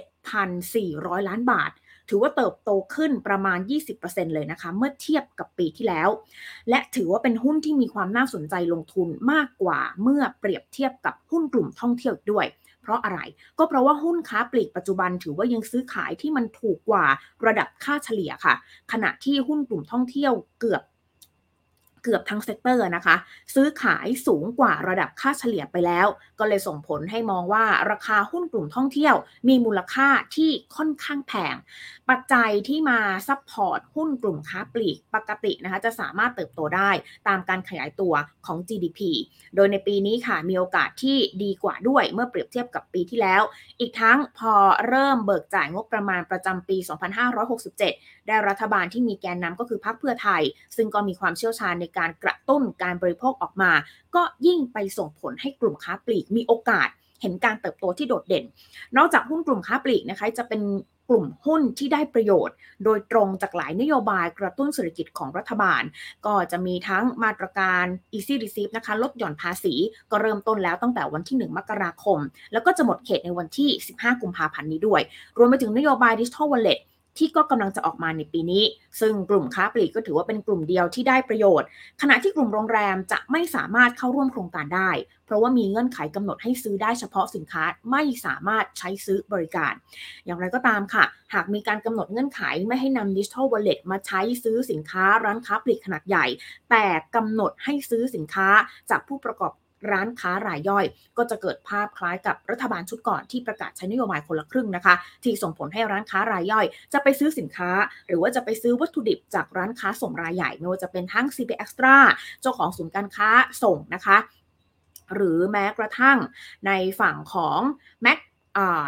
[0.03, 1.73] 57,400 ล้านบาท
[2.09, 3.59] ถือว่าเติบโตขึ้นประมาณ
[3.97, 6.09] 20%เลยนะคะ เมื่อเทียบกับปีที่แล้ว
[6.69, 12.47] และถือว่าเป็นหุ้นที่มีความน่าสนใจลงทุนมากกว่าเมื่อเปรียบเทียบกับหุ้นกลุ่มท่องเที่ยวด้วย
[12.83, 13.21] เพราะอะไร
[13.59, 17.05] ก็เพราะว่าหุ้นค้าปลีกปัจจุบันถือว่ายังซื้อขายที่มันถูกกว่า
[17.47, 18.55] ระดับค่าเฉลี่ยค่ะ
[18.93, 20.83] ขณะที่หุ้นกลุ่มท่องเที่ยวเกือบ
[22.03, 23.17] เกือบทั้ง sector นะคะ
[23.55, 26.07] ซื้อขายสูงกว่าระดับค่าเฉลี่ยไปแล้ว
[26.39, 29.15] ก็เลยส่งผลให้มองว่าราคาหุ้นกลุ่มท่องเที่ยว
[29.49, 31.57] มีมูลค่าที่ค่อนข้างแพง
[32.11, 36.91] ปัจจัยที่มา support หุ้นกลุ่มค้าปลีกปกตินะคะจะสามารถเติบโตได้
[37.29, 38.15] ตามการขยายตัว
[38.47, 39.01] ของ GDP
[39.57, 43.43] โดยในปีนี้ค่ะมีโอกาสที่ดีกว่าด้วยเมื่อเปรียบเทียบกับปีที่แล้ว
[43.81, 44.53] อีกทั้งพอ
[44.89, 46.77] เริ่มเบิกจ่ายงบประมาณประจำปี
[47.53, 50.43] 2567 ได้รัฐบาลที่มีแกนนำก็คือพรรคเพื่อไทย
[50.77, 53.73] ซึ่งก็มีความเชี่ยวชาญในการกระตุ้นการบริโภคออกมา
[54.15, 56.89] ก็ยิ่งไปส่งผลให้กลุ่มค้าปลีกมีโอกาส
[57.21, 58.45] เห็นการเติบโตที่โดดเด่น
[58.97, 60.63] นอกจากหุ้นกลุ่มค้าปลีกนะคะจะเป็น
[61.11, 65.83] กลุ่มหุ้นที่ได้ประโยชน์ โดยตรงจากหลายนโยบายกระตุ้นเศรษฐกิจของรัฐบาล
[66.27, 69.75] ก็จะมีทั้งมาตรการ easy receive นะคะลดหย่อนภาษี
[70.11, 72.19] ก็เริ่มต้นแล้วตั้งแต่วันที่ 1 มกราคม
[72.53, 75.01] แล้วก็จะหมดเขตในวันที่ 15 กุมภาพันธ์นี้ด้วย
[75.39, 76.81] รวมไปถึงนโยบาย digital wallet
[77.19, 78.65] ที่ก็กำลังจะออกมาในปีนี้
[79.01, 81.69] ซึ่งกลุ่มค้าปลีกก็ถือว่าเป็นกลุ่มเดียวที่ได้ประโยชน์
[82.03, 84.91] ขณะที่กลุ่มโรงแรมจะไม่สามารถเข้าร่วมโครงการได้
[85.27, 89.73] เพราะว่ามีเงื่อนไขกำหนดให้ซื้อได้เฉพาะสินค้าไม่สามารถใช้ซื้อบริการ
[90.27, 96.27] อย่างไรก็ตามค่ะ หากมีการกำหนดเงื่อนไขไม่ให้นำดิจิทัลวอลเล็ตมาใช้ซื้อสินค้าร้านค้าปลีกขนาดใหญ่
[96.71, 96.85] แต่
[97.17, 98.49] กำหนดให้ซื้อสินค้า
[98.91, 99.53] จากผู้ประกอบ
[99.91, 100.85] ร้านค้ารายย่อย
[101.17, 107.71] ก็จะเกิดภาพคล้ายกับรัฐบาลชุดก่อนที่ประกาศใช้นโยบายคนละครึ่งนะคะ ที่ส่งผลให้ร้านค้ารายย่อย จะไปซื้อสินค้า
[108.09, 111.97] หรือว่าจะไปซื้อวัตถุดิบจากร้านค้าส่งรายใหญ่ไม่ว่าจะเป็นทั้ง CP Extra
[112.43, 113.29] เจ้าของศูนย์การค้า
[113.63, 114.17] ส่งนะคะ
[115.15, 116.19] หรือแม้กระทั่ง
[116.67, 117.61] ในฝั่งของ
[118.07, 118.19] Mac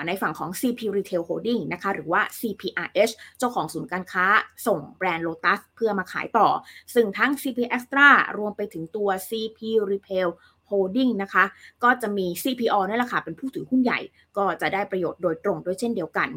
[0.07, 4.27] ในฝั่งของ CP Retail Holding นะคะ หรือว่า CPRH เจ้าของศูนย์การค้า
[4.67, 6.49] ส่งแบรนด์ Lotus เพื่อมาขายต่อ
[6.95, 10.29] ซึ่งทั้ง CP Extra รวมไปถึงตัว CP Retail
[10.71, 11.45] Holding นะคะ
[11.85, 14.01] ก็จะมี CPO นี่แหละค่ะ เป็นผู้ถือหุ้นใหญ่
[14.37, 16.29] ก็จะได้ประโยชน์โดยตรงด้วยเช่นเดียวกัน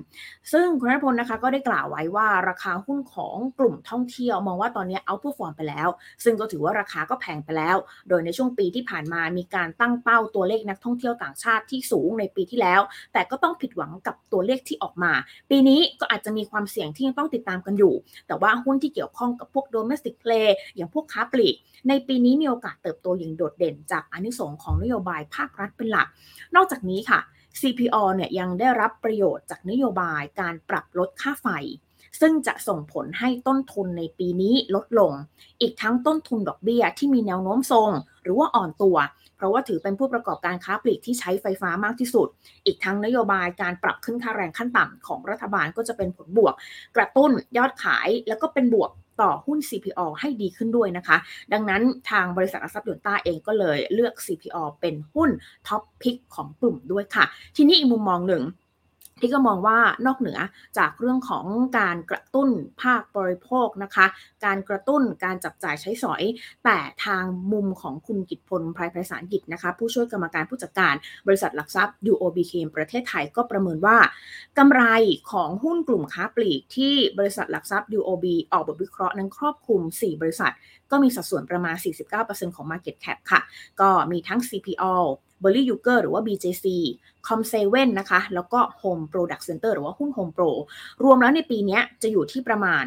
[0.52, 5.88] ซึ่งคุณรัฐพลนะคะก็ได้กล่าวไว้ว่าราคาหุ้นของกลุ่มท่องเที่ยว มองว่าตอนนี้เอาผู้ฟอร์มไปแล้ว
[6.24, 7.78] ซึ่งก็ถือว่าราคาก็แพงไปแล้ว
[8.10, 12.82] โดยในช่วงปีที่ผ่านมามีการตั้งเป้าตัวเลขนักท่องเที่ยวต่างชาติที่สูงในปีที่แล้ว
[13.14, 15.14] แต่ก็ต้องผิดหวังกับตัวเลขที่ออกมา
[15.50, 17.94] ปีนี้ก็อาจจะมีความเสี่ยงที่ยังต้องติดตามกันอยู่
[18.28, 21.56] แต่ว่าหุ้นที่เกี่ยวข้องกับพวก domestic play อย่างพวกค้าปลีก
[21.88, 26.08] ในปีนี้มีโอกาสเติบโตอย่างโดดเด่นจากอนิสงส์ของนโยบายภาครัฐเป็นหลัก
[26.56, 27.20] นอกจากนี้ค่ะ
[27.60, 31.48] CPO เนี่ยยังได้รับประโยชน์จากนโยบายการปรับลดค่าไฟ
[32.22, 35.12] ซึ่งจะส่งผลให้ต้นทุนในปีนี้ลดลง
[35.62, 37.92] อีกทั้งต้นทุนดอกเบี้ยที่มีแนวโน้มทรง
[38.24, 38.98] หรือว่าอ่อนตัว
[39.36, 42.28] เพราะว่าถือเป็นผู้ประกอบการค้าปลีกที่ใช้ไฟฟ้ามากที่สุด
[42.66, 46.54] อีกทั้งนโยบายการปรับขึ้นค่าแรงขั้นต่ำของรัฐบาลก็จะเป็นผลบวก
[46.96, 51.18] กระตุ้นยอดขายแล้วก็เป็นบวก ต่อหุ้น CPO ให้ดีขึ้นด้วยนะคะ
[51.54, 55.30] ดังนั้นทางบริษัทอสัพยนต้าเองก็เลยเลือก CPO เป็นหุ้น
[55.68, 57.26] ท็อปพิกของกลุ่มด้วยค่ะ
[57.56, 58.44] ทีนี้อีกมุมมองหนึ่ง
[59.20, 60.40] ที่ก็มองว่านอกเหนือ
[60.78, 61.46] จากเรื่องของ
[61.80, 62.50] การกระตุ้น
[62.82, 64.06] ภาคบริโภคนะคะ
[64.46, 66.24] การกระตุ้นการจับจ่ายใช้สอย
[66.66, 70.96] แต่ทางมุมของคุณกิตพลไพรไพศาลกิจนะคะ ผู้ช่วยกรรมการผู้จัดการ
[71.28, 73.98] บริษัทหลักทรัพย์ UOB เคมประเทศไทยก็ประเมินว่า
[74.58, 74.84] กำไร
[75.32, 80.54] ของหุ้นกลุ่มค้าปลีกที่บริษัทหลักทรัพย์ UOB ออกบทวิเคราะห์นั้นครอบคลุม 4 บริษัท
[80.92, 81.76] ก็มีสัดส่วนประมาณ
[82.16, 83.42] 49%ของ Market Cap ค่ะ
[83.82, 84.96] ก็มีทั้ง CPO
[85.44, 86.66] b e r r y y u g e r หรือว่า BJC
[87.28, 87.56] Com7
[88.00, 90.50] นะคะ แล้วก็ Home Product Center หรือว่าหุ้น Home Pro
[91.04, 92.86] รวมแล้วในปีนี้จะอยู่ที่ประมาณ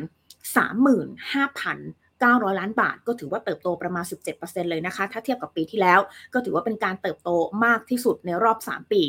[0.59, 4.05] 35,900 ล้านบาทก็ถือว่าเติบโตประมาณ
[4.37, 6.01] 17%เลยนะคะ ถ้าเทียบกับปีที่แล้ว
[6.33, 7.31] ก็ถือว่าเป็นการเติบโต
[7.65, 9.03] มากที่สุดในรอบ 3 ปี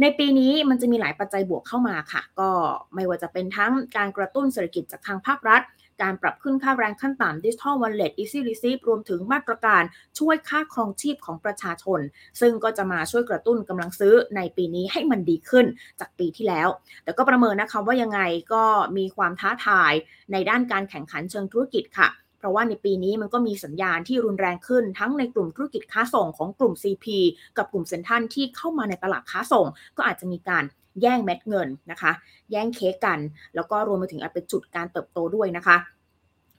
[0.00, 2.50] ในปีนี้มันจะมีหลายปัจจัยบวกเข้ามาค่ะ ก็
[2.94, 5.62] ไม่ว่าจะเป็นทั้งการกระตุ้นเศรษฐกิจจากทางภาครัฐ
[6.02, 9.82] การปรับขึ้นค่าแรงขั้นต่ำดิจิทัลวอลเล็ต Easy E-Receipt รวมถึงมาตรการ
[10.18, 12.00] ช่วยค่าครองชีพของประชาชน
[12.40, 15.66] ซึ่งก็จะมาช่วยกระตุ้นกำลังซื้อในปีนี้ให้มันดีขึ้น
[16.00, 16.68] จากปีที่แล้ว
[17.04, 18.20] แต่ก็ประเมินนะคะว่ายังไง
[18.52, 18.64] ก็
[18.96, 19.92] มีความท้าทาย
[20.32, 27.06] ในด้านการแข่งขันเชิงธุรกิจค่ะเพราะว่าในปีนี้มันก็มีสัญญาณที่รุนแรงขึ้นทั้งในกลุ่มธุรกิจค้าส่งของกลุ่ม CP
[27.56, 30.64] กับกลุ่มเซ็นทรัลที่เข้ามาในตลาดค้าส่ง ก็อาจจะมีการ
[31.00, 32.12] แย่งเม็ดเงินนะคะ
[32.50, 33.18] แย่งเค้กกัน
[33.54, 35.76] แล้วก็รวมไปถึงอาจเป็นจุดการเติบโตด้วยนะคะ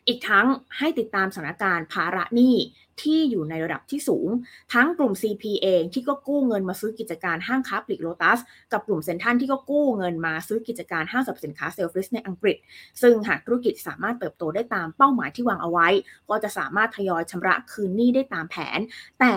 [0.07, 2.55] อีกทั้งให้ติดตามสถานการณ์ภาระหนี้
[3.01, 4.29] ที่อยู่ในระดับที่สูง
[4.73, 8.39] ทั้งกลุ่ม CP เองที่ก็กู้เงินมาซื้อกิจการห้างค้าปลีกโลตัส
[8.71, 12.57] กับกลุ่มเซ็นทรัลที่ก็กู้เงินมาซื้อกิจการห้างสรรพสินค้าเซลฟริสในอังกฤษ
[13.01, 15.87] ซึ่งหากธุรกิจสามารถเติบโตได้ตามเป้าหมายที่วางเอาไว้
[16.29, 18.79] ก็จะสามารถทยอยชำระคืนหนี้ได้ตามแผน
[19.19, 19.35] แต่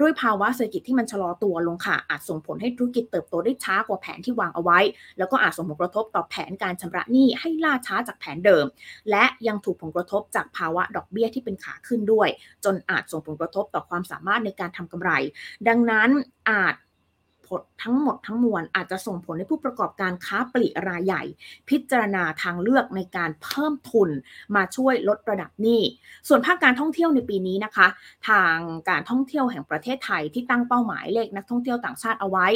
[0.00, 4.78] ด้วยภาวะเศรษฐกิจที่มันชะลอตัวลงค่ะ อาจส่งผลให้ธุรกิจเติบโตได้ช้ากว่าแผนที่วางเอาไว้
[5.18, 8.66] แล้วก็อาจส่งผลกระทบต่อแผนการชำระหนี้ให้ล่าช้าจากแผนเดิม
[9.10, 12.28] และยังถูกผลกระทบจากภาวะดอกเบี้ยที่เป็นขาขึ้นด้วย
[12.64, 15.10] จนอาจส่งผลกระทบต่อความสามารถในการทำกำไร
[15.68, 16.10] ดังนั้น
[16.50, 16.74] อาจ
[17.52, 21.22] ผลทั้งหมดทั้งมวลอาจจะส่งผลให้ผู้ประกอบการค้าปลีกรายใหญ่
[21.68, 24.10] พิจารณาทางเลือกในการเพิ่มทุน
[24.56, 25.82] มาช่วยลดระดับหนี้
[26.28, 27.86] ส่วนภาคการท่องเที่ยวในปีนี้นะคะ
[28.28, 28.56] ทาง
[28.90, 32.46] การท่องเที่ยวแห่งประเทศไทยที่ตั้งเป้าหมายเลขนักท่องเที่ยวต่างชาติเอาไว้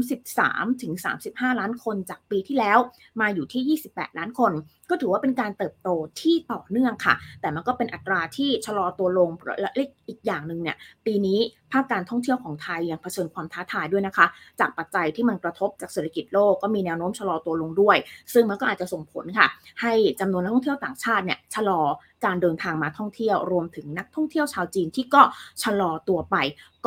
[0.00, 0.92] 33ถึง
[1.26, 2.78] 35 ล้านคนจากปีที่แล้ว
[3.20, 4.52] มาอยู่ที่ 28 ล้านคน
[4.90, 5.88] ก็ถือว่าเป็นการเติบโต
[6.20, 9.70] ที่ต่อเนื่องค่ะ แต่มันก็เป็นอัตราที่ชะลอตัวลงและ
[10.08, 11.40] อีกอย่างหนึ่งเนี่ยปีนี้
[11.74, 14.26] ภาคการท่องเที่ยวของไทยยังเผชิญความท้าทายด้วยนะคะ
[14.60, 17.96] จากปัจจัยที่มันกระทบจากเศรษฐกิจโลกก็มีแนวโน้มชะลอตัวลงด้วย
[18.32, 19.48] ซึ่งมันก็อาจจะส่งผลค่ะ
[19.80, 21.80] ให้จำนวนนักท่องเที่ยวต่างชาติเนี่ยชะลอ
[22.24, 25.22] การเดินทางมาท่องเที่ยวรวมถึงนักท่องเที่ยวชาวจีนที่ก็
[25.62, 26.36] ชะลอตัวไป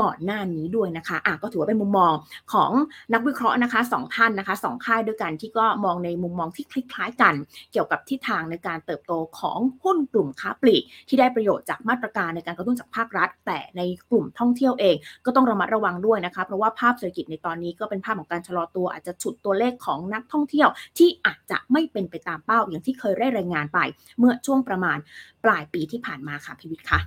[0.01, 2.13] ก่อนหน้านี้ด้วยนะคะอะก็ถือว่าเป็นมุมมอง
[2.53, 2.71] ของ
[3.13, 7.33] นักวิเคราะห์นะคะสองท่านนะคะสองค่ายด้วยกันที่ก็มองในมุมมองที่คล้ายๆกัน
[7.71, 14.95] เกี่ยวกับทิศทางในการเติบโตของหุ้นกลุ่มค้าปลีกที่ได้ประโยชน์จากมาตรการในการกระตุ้นจากภาครัฐ แต่ในกลุ่มท่องเที่ยวเอง
[15.25, 23.79] ก็ต้องระมัดระวังด้วยนะคะ เพราะว่าภาพเศรษฐกิจในตอนนี้ก็เป็นภาพของการชะลอตัวอาจจะฉุดตัวเลขของนักท่องเที่ยวที่อาจจะไม่เป็นไปตามเป้าอย่างที่เคยได้รายงานไป
[24.19, 24.97] เมื่อช่วงประมาณ
[25.45, 26.99] ปลายปีที่ผ่านมาค่ะพิวิทย์ค่ะ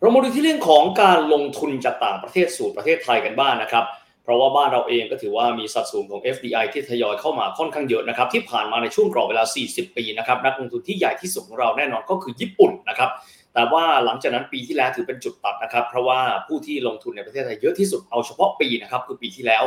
[0.00, 3.84] เรามาดูที่เรื่องของการลงทุนจากต่างประเทศสู่ประเทศไทยกันบ้างนนะครับ
[4.22, 13.10] เพราะว่าบ้านเราเองก็ถือว่ามีสัดส่วนของ FDI ที่ทยอยเข้ามาค่อนข้างเยอะนะครับ ที่ผ่านมาในช่วงกรอบเวลา 40 ปีนะครับนักลงทุนที่ใหญ่ที่สุดของเราแน่นอนก็คือญี่ปุ่นนะครับ
[13.54, 19.64] แต่ว่าหลังจากนั้นปีที่แล้วถือเป็นจุดตัดนะครับ เพราะว่าผู้ที่ลงทุนในประเทศไทยเยอะที่สุดเอาเฉพาะปีนะครับคือปีที่แล้ว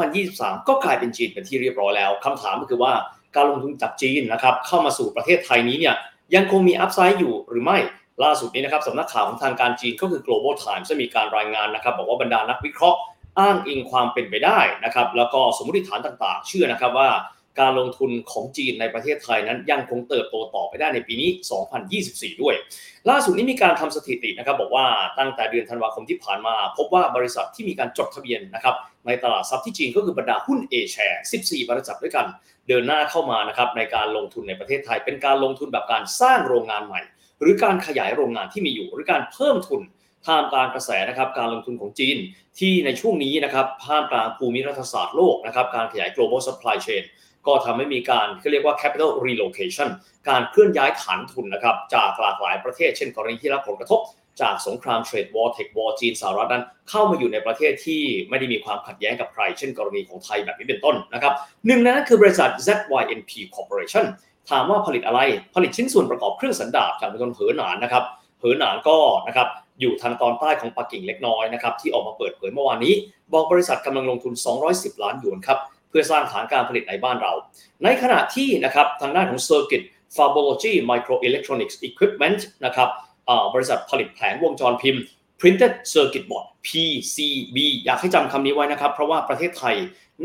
[0.00, 2.92] 2023 ก็กลายเป็นจีนเป็นที่เรียบร้อยแล้วคำถามก็คือว่า
[3.36, 5.94] การลงทุนจากจีนนะครับเข้ามาสู่ประเทศไทยนี้เนี่ย
[6.34, 7.78] ยังคงมีอัพไซด์อยู่หรือไม่
[8.24, 12.98] ล่าสุดนี้นะครับสำนักข่าวของทางการจีนก็คือ global times มีการรายงานนะครับ บอกว่าบรรดานักวิเคราะห์
[13.38, 17.10] อ้างอิงความเป็นไปได้นะครับแล้วก็สมมติฐานต่างๆ เชื่อนะครับว่า
[17.60, 21.30] การลงทุนของจีนในประเทศไทยนั้นยังคงเติบโตต่อไปได้ในปีนี้
[21.86, 22.54] 2024 ด้วย
[23.10, 24.86] ล่าสุดนี้มีการทำสถิตินะครับบอกว่า
[25.18, 28.74] ตั้งแต่เดือนธันวาคมที่ผ่านมา พบว่าบริษัทที่มีการจดทะเบียนนะครับ
[29.06, 32.26] ในตลาดทรัพย์ที่จีนก็คือบรรดาหุ้น A share 14 บริษัทด้วยกัน
[32.68, 37.00] เดินหน้าเข้ามานะครับในการลงทุนในประเทศไทย เป็นการลงทุนแบบการสร้างโรงงานใหม่
[37.40, 39.82] หรือการขยายโรงงานที่มีอยู่ หรือการเพิ่มทุน
[40.26, 42.16] ท่ามกลางกระแสนะครับการลงทุนของจีน
[42.58, 47.04] ที่ในช่วงนี้นะครับท่ามกลางภูมิรัฐศาสตร์โลกนะครับการขยาย global supply chain
[47.46, 49.88] ก็ทำให้มีการเขาเรียกว่า capital relocation
[50.28, 54.00] การเคลื่อนย้ายฐานทุนนะครับจากหลากหลายประเทศเช่นกรณีที่รับผลกระทบ
[54.40, 61.32] จากสงคราม trade war tech war จีนสหรัฐนั้นเข้ามาอยู่ในประเทศที่ไม่ได้มีความขัดแย้งกับใคร เช่นกรณีของไทยแบบนี้เป็นต้นนะครับ
[61.66, 64.04] หนึ่งนั้นคือบริษัท ZYNP Corporation
[64.50, 65.20] ถามว่าผลิตอะไร
[65.54, 68.04] ผลิตชิ้นส่วนประกอบเครื่องสันดาปจากมณฑลเหอหนานนะครับ
[68.40, 68.96] เหอหนานก็
[69.28, 69.48] นะครับ
[69.80, 72.94] อยู่ทางตอนใต้ของปักกิ่งเล็กน้อยนะครับที่ออกมาเปิดเผยเมื่อวานนี้
[73.32, 74.34] บอกบริษัทกำลังลงทุน
[74.68, 77.32] 210 ล้านหยวนครับเพื่อสร้างฐานการผลิตในบ้านเรา
[77.84, 79.84] ในขณะที่นะครับทางด้านของ Circuit
[80.16, 82.88] Fabology Microelectronics Equipment นะครับ
[83.54, 85.02] บริษัทผลิตแผงวงจรพิมพ์
[85.40, 89.76] Printed Circuit Board PCB อยากให้จำคำนี้ไว้นะครับ เพราะว่าประเทศไทย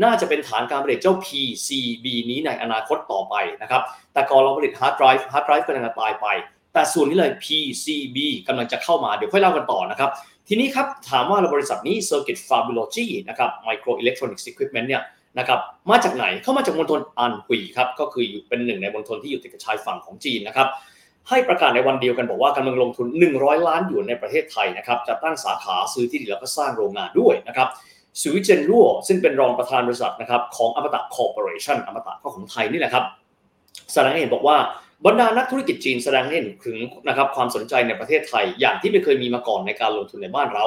[0.04, 3.82] น่าจะเป็นฐานการผลิตเจ้า PCB นี้ในอนาคตต่อไปนะครับ
[4.12, 6.26] แต่ก่อนเราผลิตฮาร์ดไดรฟ์ฮาร์ดไดรฟ์กำลังจะตายไป
[6.74, 10.10] แต่ส่วนนี้เลย PCB กำลังจะเข้ามาเดี๋ยวค่อยเล่ากันต่อนะครับ
[10.48, 15.02] ทีนี้ครับ ถามว่าเราบริษัทนี้ Circuit Fabology นะครับ Microelectronics Equipment เนี่ย
[15.38, 15.60] นะครับ
[15.90, 20.68] มาจากไหนเข้ามาจากมณฑลอันฮุยครับก็คืออยู่เป็นหนึ่งในมณฑลที่อยู่ติดกับชายฝั่งของจีนนะครับ
[21.30, 27.68] ให้ประกาศในวันเดียวกันบอกว่ากำลังลงทุน 100 ล้านหยวนในประเทศไทยนะครับจะตั้งสาขาซื้อที่ดินแล้วก็สร้างโรงงานด้วยนะครับ
[28.20, 33.04] สุวิเจนรั่วซึ่งเป็นรองประธานบริษัทนะครับของอมตะคอร์ปอเรชั่นอมตะก็ของไทยนี่แหละครับ
[33.92, 34.56] แสดงให้เห็นบอกว่า
[35.06, 36.76] บรรดานักธุรกิจจีนแสดงให้เห็นถึง
[37.08, 40.64] นะครับความสนใจในประเทศไทย อย่างที่ไม่เคยมีมาก่อนในการลงทุนในบ้านเรา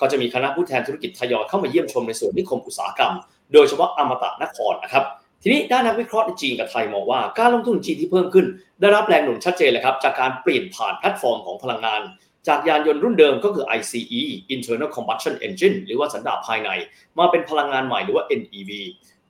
[0.00, 3.12] ก็จะมีคณะผู้แทนธุรกิจทยอยเข้ามาเยี่ยมชมในส่วนนิคมอุตสาหกรรม
[3.52, 5.04] โดยเฉพาะอมตะนครนะครับ
[5.42, 8.46] ทีนี้ด้านนักวิเคราะห์ในจีนกับไทยมองว่าการลงทุนจีนที่เพิ่มขึ้น
[8.80, 12.00] ได้รับแรงหนุนชัดเจนเลยครับจากการเปลี่ยนผ่านแพลตฟอร์มของพลังงาน
[12.48, 14.20] จากยานยนต์รุ่นเดิมก็คือ ICE
[14.54, 16.70] Internal Combustion Engine หรือว่าสันดาปภายใน
[17.18, 18.70] มาเป็นพลังงานใหม่หรือว่า NEV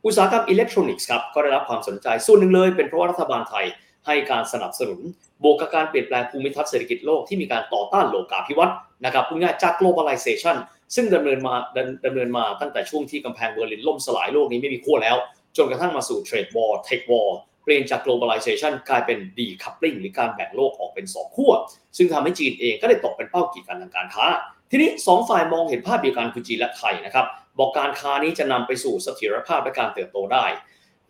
[0.04, 3.66] อุตสาหกรรมอิเล็กทรอนิกส์ครับก็ได้รับความสนใจส่วนหนึ่งเลย เป็นเพราะว่ารัฐบาลไทย
[4.06, 5.00] ให้การสนับสนุน
[5.42, 10.56] บวกกับการเปลี่ยนแปลงภูมิทัศน์เศรษฐกิจโลกที่มีการต่อต้านโลกาภิวัตน์นะครับพูดง่ายๆจาก globalization
[10.94, 15.16] ซึ่งดำเนินมาดำดำเนินมาตั้งแต่ช่วงที่กำแพงเบอร์ลินล่มสลายโลกนี้ไม่มีขั้วแล้ว
[15.56, 17.28] จนกระทั่งมาสู่ trade war tech war
[17.64, 21.52] เปลี่ยนจาก globalization กลายเป็น decoupling หรือการแบ่งโลกออกเป็น 2 ขั้ว
[21.96, 24.26] ซึ่งทำให้จีนเองก็ได้ตกเป็นเป้ากีดกันทางการค้า
[24.70, 27.26] ทีนี้ 2 ฝ่ายมองเห็นภาพเดียวกันคือจีนและไทยนะครับ
[27.58, 30.46] บอกการค้านี้จะนำไปสู่เสถียรภาพและการเติบโตได้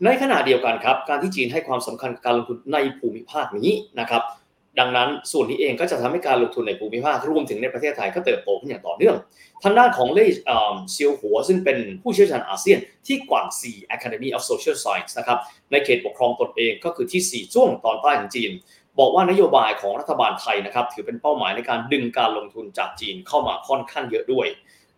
[0.04, 4.22] ในขณะเดียวกันครับ การที่จีนให้ความสำคัญกับการลงทุนในภูมิภาคนี้นะครับ
[4.78, 9.16] ดังนั้นส่วนนี้เองก็จะทำให้การลงทุนในภูมิภาครวมถึงในประเทศไทยก็เติบโตขึ้นอย่างต่อเนื่อง
[9.64, 15.38] ทางด้านของเล่เอ่อเซียวหัว ซึ่งเป็นผู้เชี่ยวชาญอาเซียนที่กวางซี Academy of Social Science นะครับ
[15.70, 18.50] ในเขตปกครองตนเองก็คือกว่างซีจ้วงตอนใต้ของจีน
[18.98, 24.46] บอกว่านโยบายของรัฐบาลไทยนะครับถือเป็นเป้าหมายในการดึงการลงทุนจากจีนเข้ามาค่อนข้างเยอะด้วย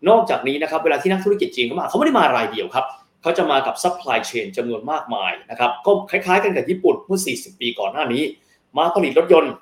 [0.09, 2.85] นอกจากนี้นะครับเวลาที่นักธุรกิจจีนเข้ามาเขาไม่ได้มารายเดียวครับ
[3.21, 8.23] เขาจะมากับซัพพลายเชนจำนวนมากมายนะครับก็คล้ายๆกันกับญี่ปุ่นเมื่อ 40 ปีก่อนหน้านี้
[8.77, 9.53] มาผลิตรถยนต์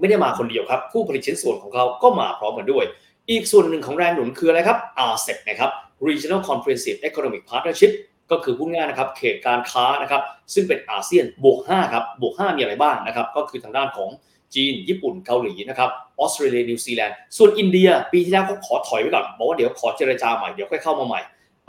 [0.00, 2.84] ไม่ได้มาคนเดียวครับ ผู้ผลิตชิ้นส่วนของเขาก็มาพร้อมกันด้วย
[3.30, 4.78] อีกส่วนหนึ่งของแรงหนุนคืออะไรครับ
[5.12, 5.70] RCEP นะครับ
[6.06, 7.92] Regional Comprehensive Economic Partnership
[8.30, 10.22] ก็คือพูดง่ายนะครับเขตการค้านะครับ
[10.54, 14.10] ซึ่งเป็นอาเซียนบวก5ครับบวก5มีอะไรบ้างนะครับก็คือทางด้านของ
[14.54, 21.20] จีน ญี่ปุ่นเกาหลีนะครับออสเตรเลียนิวซีแลนด์ส่วนอินเดีย ปีที่แล้วเขาขอถอยไว้ก่อนบอกว่าเดี๋ยวขอเจรจาใหม่เดี๋ยวค่อยเข้ามาใหม่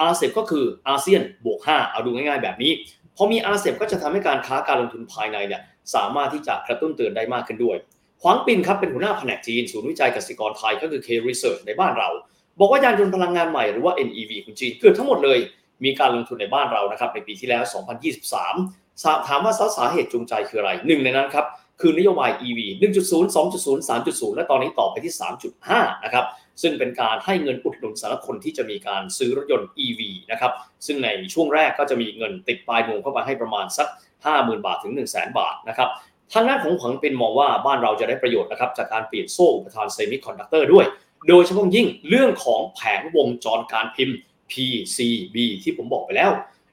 [0.09, 2.71] RCEP ก็คืออาเซียนบวก5เอาดูง่ายๆแบบนี้
[3.15, 5.61] พอมี RCEP ก็จะทำให้การค้าการลงทุนภายในเนี่ย
[5.95, 7.77] สามารถที่จะกระตุ้นเตือนได้มากขึ้นด้วย
[8.23, 12.09] หวังปินครับเป็นหัวหน้าแผนกจีน ศูนย์วิจัยกสิกรไทยก็คือ K Research ในบ้านเรา
[12.59, 15.39] บอกว่ายานยนต์พลังงานใหม่หรือว่า NEV ของจีนเกือบทั้งหมดเลย
[15.83, 17.63] มีการลงทุนในบ้านเรานะครับในปีที่แล้ว
[18.45, 21.45] 2023 ถามว่าสาเหตุจูงใจคืออะไรหนึ่งในนั้นครับ
[21.81, 22.59] คือนโยบาย EV
[22.97, 25.13] 1.0 2.0 3.0 และตอนนี้ต่อไปที่
[25.59, 26.25] 3.5 นะครับ
[26.61, 30.01] ซึ่งเป็นการให้เงินอุดหนุนสำหรับคนที่จะมีการซื้อรถยนต์ EV
[30.31, 30.51] นะครับ
[30.85, 33.87] ซึ่งในช่วงแรกก็จะมีเงินติดปลายนวมเข้าไปให้ประมาณสัก
[34.27, 35.89] 50,000 บาทถึง 1 0 0 0 0 0บาทนะครับ
[36.33, 40.85] ทางด้านของหวังเป็นมองว่าบ้านเราจะได้ประโยชน์นะครับจากการเปลี่ยนโซ่อุปทานเซมิคอนดักเตอร์ด้วย
[41.29, 44.17] โดยเฉพาะยิ่งเรื่องของแผงวงจรการพิมพ์
[44.51, 46.31] PCB ที่ผมบอกไปแล้ว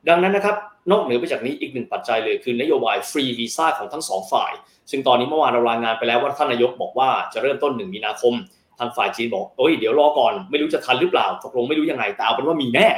[0.08, 0.56] ดังนั้นนะครับ
[0.90, 4.52] นอกเหนือไปจากนี้อีกหนึ่งปัจจัยเลยคือนโยบายฟรีวีซ่าของทั้งสองฝ่าย
[4.90, 8.34] ซึ่งตอนนี้เมื่อวานเรารายงานไปแล้วว่าท่านนายกบอกว่าจะเริ่มต้น1มีนาคม
[8.78, 12.88] ทางฝ่ายจีนบอกโอ้ยเดี๋ยวรอก่อนไม่รู้จะทันหรือเปล่าตกลงไม่รู้ยังไงแต่เอาเป็นว่ามีแน่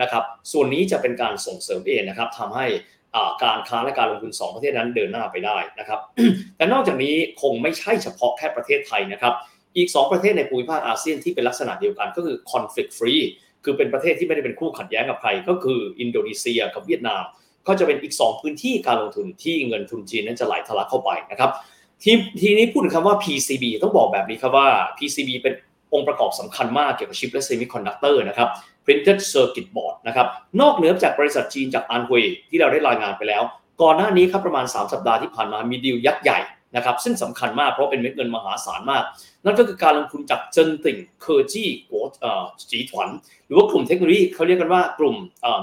[0.00, 2.66] นะครับส่วนนี้จะเป็นการส่งเสริมเองนะครับทำให้
[3.42, 6.00] การค้าและการลงทุน 2 ประเทศนั้นเดินหน้าไปได้นะครับ
[6.56, 9.34] แต่นอกจากนี้คงไม่ใช่เฉพาะแค่ประเทศไทยนะครับ
[9.76, 13.24] อีก 2 ประเทศในภูมิภาคอาเซียนที่เป็นลักษณะเดียวกันก็คือ conflict free
[13.64, 17.22] คือเป็นประเทศที่ไม่ได้เป็นคู่ขัดแย้งกับใคร ก็คืออินโดนีเซียกับเวียดนาม
[17.66, 21.50] ก็จะเป็นอีก 2 พื้นที่การลงทุนที่เงินทุนจีนนั้นจะไหลทะลักเข้าไปนะครับ
[22.02, 25.54] ทีทีนี้พูดถึงคำว่า PCB ต้องบอกแบบนี้ครับว่า PCB เป็น
[25.94, 28.48] องค์ประกอบสำคัญมากเกี่ยวกับชิปและเซมิคอนดักเตอร์นะครับ
[28.86, 30.26] Printed Circuit Board นะครับ
[30.60, 33.42] นอกเหนือจากบริษัทจีนจากอันฮุยที่เราได้รายงานไปแล้ว
[33.82, 36.38] ก่อนหน้านี้ครับประมาณ 3 สัปดาห์ที่ผ่านมามีดีลยักษ์ใหญ่
[36.76, 39.02] นะครับซึ่งสำคัญมากเพราะเป็นเม็ดเงินมหาศาลมาก
[39.44, 42.04] นั่นก็คือการลงทุนจากเจินติ่งเคอร์จี้กัว
[42.70, 43.08] จีถวน
[43.46, 45.16] หรือว่ากลุ่มเทคโนโลยีเขาเรียกกันว่ากลุ่ม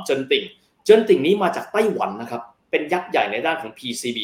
[0.05, 0.43] เจินติ่ง
[0.86, 4.19] เจินติ่งนี้มาจากไต้หวันนะครับเป็นยักษ์ใหญ่ในด้านของ PCB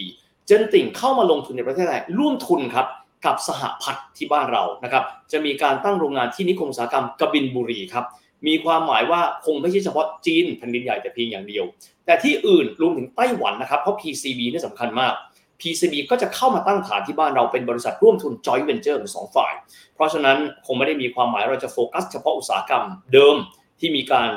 [0.46, 2.88] เจินติ่งเข้ามาลงทุนในประเทศไทยร่วมทุนครับ
[3.26, 8.06] กับสหพัฒน์ที่บ้านเรานะครับจะมีการตั้งโรงงานที่นิคมอุตสาหกรรมกบินบุรีครับ
[8.48, 11.66] มีความหมายว่าคงไม่ใช่เฉพาะจีนแผ่นดินใหญ่แต่เพียงอย่างเดียว
[12.06, 15.14] แต่ที่อื่นรวมถึงไต้หวันนะครับ เพราะ PCB นี่สำคัญมาก
[15.62, 19.54] PCB ก็จะเข้ามาตั้งฐานที่บ้านเราเป็นบริษัทร่วมทุน joint venture ของสองฝ่าย
[19.96, 23.36] เพราะฉะนั้นคงไม่ได้มีความหมายเราจะโฟกัสเฉพาะอุตสาหกรรมเดิม
[23.80, 24.30] ที่มีการ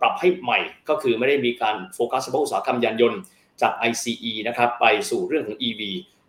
[0.00, 0.58] ปรับให้ใหม่
[0.88, 3.20] ก็คือไม่ได้มีการโฟกัสเฉพาะอุตสาหกรรมยานยนต์
[3.60, 5.80] จาก ICE นะครับไปสู่เรื่องของ EV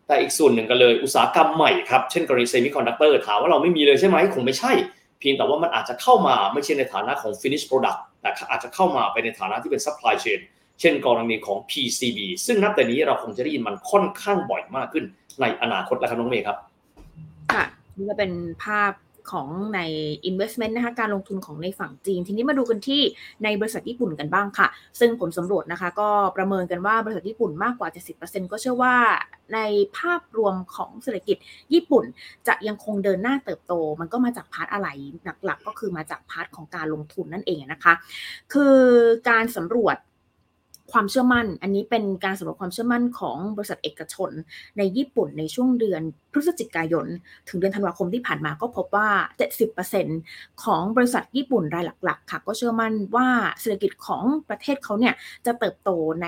[0.08, 4.72] แต่อีกส่วนหนึ่งก็เลยอุตสาหกรรมใหม่ครับ เช่นกรณีเซมิคอนดักเตอร์ถามว่าเราไม่มีเลยใช่ไหมคงไม่ใช่
[5.20, 10.40] เพียงแต่ว่ามันอาจจะเข้ามาไม่ใช่ในฐานะของ finish product แต่อาจจะเข้ามาไปในฐานะที่เป็น supply chain
[10.80, 15.06] เช่นกรณีของ PCB ซึ่งนับแต่นี้เราคงจะได้ยินมันค่อนข้างบ่อยมากขึ้น
[15.42, 16.58] ในอนาคตแล้วครับน้องเมย์ครับ
[17.54, 17.64] ค่ะ
[17.98, 18.32] นี่ก็เป็น
[18.64, 18.92] ภาพ
[19.32, 19.80] ของใน
[20.30, 23.02] investment นะคะการลงทุนของในฝั่งจีน ทีนี้มาดูกันที่
[23.44, 24.68] ในบริษัทญี่ปุ่นกันบ้างค่ะ
[25.00, 28.96] ซึ่งผลสำรวจนะคะก็ประเมินกันว่าบริษัทญี่ปุ่นมากกว่า 70%ก็เชื่อว่า
[29.54, 29.60] ใน
[29.98, 31.38] ภาพรวมของเศรษฐกิจ
[31.74, 32.04] ญี่ปุ่น
[32.48, 34.88] จะยังคงเดินหน้าเติบโต มันก็มาจาก part อะไร
[35.46, 37.94] หลักๆ ก็คือมาจาก part ของการลงทุนนั่นเองนะคะ
[38.54, 38.78] คือ
[39.30, 39.98] การสำรวจ
[40.96, 44.32] ความเชื่อมั่น อันนี้เป็นการสำรวจความเชื่อมั่นของบริษัทเอกชน
[44.78, 46.02] ในญี่ปุ่นในช่วงเดือน
[46.34, 47.08] พฤศจิกายน
[47.50, 49.10] ถึงเดือนธันวาคมที่ผ่านมาก็พบว่า
[49.88, 53.28] 70%ของบริษัทญี่ปุ่นรายหลัก ๆ ค่ะ ก็เชื่อมั่นว่า
[53.60, 55.14] เศรษฐกิจของประเทศเขาเนี่ย
[55.46, 55.90] จะเติบโต
[56.22, 56.26] ใน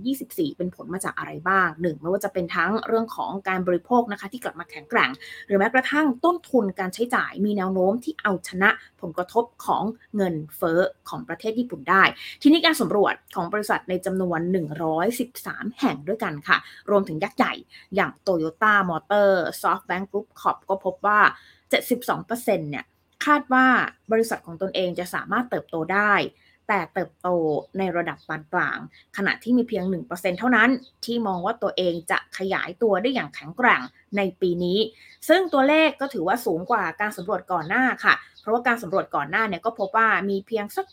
[0.00, 5.10] 2024 เป็นผลมาจากอะไรบ้างหนึ่งไม่ว่าจะเป็นทั้งเรื่องของการบริโภคนะคะที่กลับมาแข็งแกร่ง
[5.46, 9.84] หรือแม้กระทั่งต้นทุนการใช้จ่ายมีแนวโน้มที่เอาชนะผลกระทบของ
[10.16, 12.02] เงินเฟ้อของประเทศญี่ปุ่นได้
[12.42, 14.40] ทีนี้การสำรวจของบริษัทในจำนวน
[15.10, 16.56] 113 แห่งด้วยกันค่ะ
[16.90, 17.52] รวมถึงยักษ์ใหญ่
[17.96, 18.72] อย่าง Toyota
[19.36, 21.20] Motor SoftBank Group Corp ก็พบว่า
[21.74, 22.84] 72%เนี่ย
[23.24, 23.66] คาดว่า
[24.12, 26.14] บริษัทของตนเองจะสามารถเติบโตได้
[26.68, 27.28] แต่เติบโต
[27.78, 28.78] ในระดับปานกลาง
[29.16, 30.70] ขณะที่มีเพียง 1%เท่านั้น
[31.04, 33.82] ที่มองว่าตัวเองจะขยายตัวได้อย่างแข็งแกร่ง
[34.16, 34.78] ในปีนี้
[35.28, 40.86] ซึ่งตัวเลขก็ถือว่าสูงกว่าการสำรวจก่อนหน้าค่ะ เพราะว่าการสำรวจก่อนหน้าเนี่ยก็พบว่ามีเพียงสัก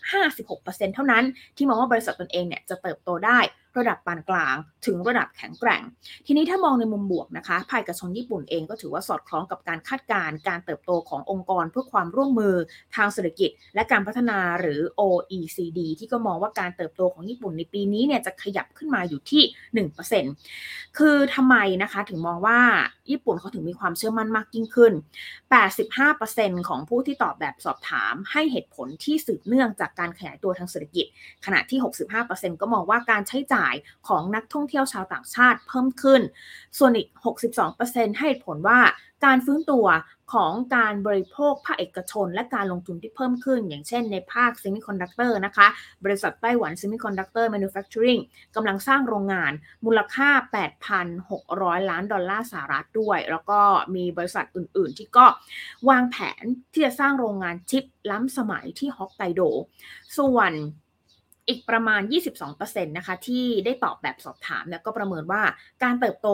[0.46, 1.24] 56%เท่านั้น
[1.58, 3.40] ที่มองว่าบริษัทตนเองเนี่ยจะเติบโตได้
[3.78, 4.56] ระดับปานกลาง
[4.86, 5.82] ถึงระดับแข็งแกร่ง
[6.26, 12.56] ทีนี้ถ้ามองในมุมบวกนะคะภายกระชนญี่ปุ่นเองก็ถือว่าสอดคล้องกับการคาดการณ์การเติบโตขององค์กรเพื่อความร่วมมือ
[12.96, 19.44] ทางเศรษฐกิจ และการพัฒนาหรือ OECD ที่ก็มองว่าการเติบโตของญี่ปุ่นในปีนี้เนี่ยจะขยับขึ้นมาอยู่ที่
[20.22, 22.60] 1%คือทำไมนะคะถึงมองว่า
[23.10, 24.94] ญี่ปุ่นเขาถึงมีความเชื่อมั่นมากยิ่งขึ้น
[25.80, 31.06] 85%ของผู้ที่ตอบแบบสอบถามให้เหตุผลที่สืบเนื่องจากการขยายตัวทางเศรษฐกิจ
[31.46, 31.80] ขณะที่
[32.20, 33.63] 65%ก็มองว่าการใช้จ่าย
[34.08, 36.22] ของนักท่องเที่ยวชาวต่างชาติเพิ่มขึ้น
[36.78, 37.08] ส่วนอีก
[37.64, 38.80] 62%ให้เหตุผลว่า
[39.26, 39.88] การฟื้นตัว
[40.34, 45.68] ของการบริโภคภาคเอกชน และการลงทุนที่เพิ่มขึ้น อย่างเช่นในภาคเซมิคอนดักเตอร์นะคะ
[46.04, 48.18] บริษัท Taiwan Semiconductor Manufacturing
[48.56, 49.52] กำลังสร้างโรงงาน
[49.86, 50.30] มูลค่า
[51.10, 53.60] 8,600 ล้านดอลลาร์สหรัฐด้วย แล้วก็
[53.96, 55.26] มีบริษัทอื่นๆ ที่ก็
[55.90, 59.42] วางแผนที่จะสร้างโรงงานชิปล้ำสมัยที่ฮอกไกโด
[60.18, 60.52] ส่วน
[61.48, 62.02] อีกประมาณ
[62.44, 65.42] 22%นะคะที่ได้ตอบแบบสอบถามเนี่ยก็ประเมินว่า
[65.84, 66.30] การเติบโต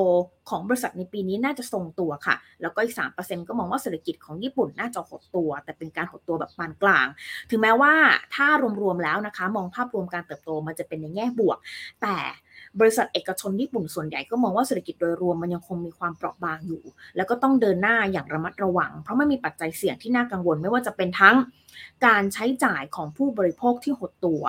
[0.49, 7.07] ของบริษัทในปีนี้น่าจะทรงตัวค่ะ แล้วก็อีก 3%ก็มองว่าเศรษฐกิจของญี่ปุ่นน่าจะหดตัว แต่เป็นการหดตัวแบบปานกลาง
[7.49, 7.93] ถึงแม้ว่า
[8.35, 8.47] ถ้า
[8.81, 11.57] รวมๆแล้วนะคะ มองภาพรวมการเติบโตมันจะเป็นในแง่บวก
[12.01, 12.17] แต่
[12.79, 16.83] บริษัทเอกชนญี่ปุ่นส่วนใหญ่ก็มองว่าเศรษฐกิจโดยรวมมันยังคงมีความเปราะบางอยู่
[17.15, 21.35] แล้วก็ต้องเดินหน้าอย่างระมัดระวัง เพราะไม่มีปัจจัยเสี่ยงที่น่ากังวลไม่ว่าจะเป็นทั้ง
[22.05, 24.43] การใช้จ่ายของผู้บริโภคที่หดตัว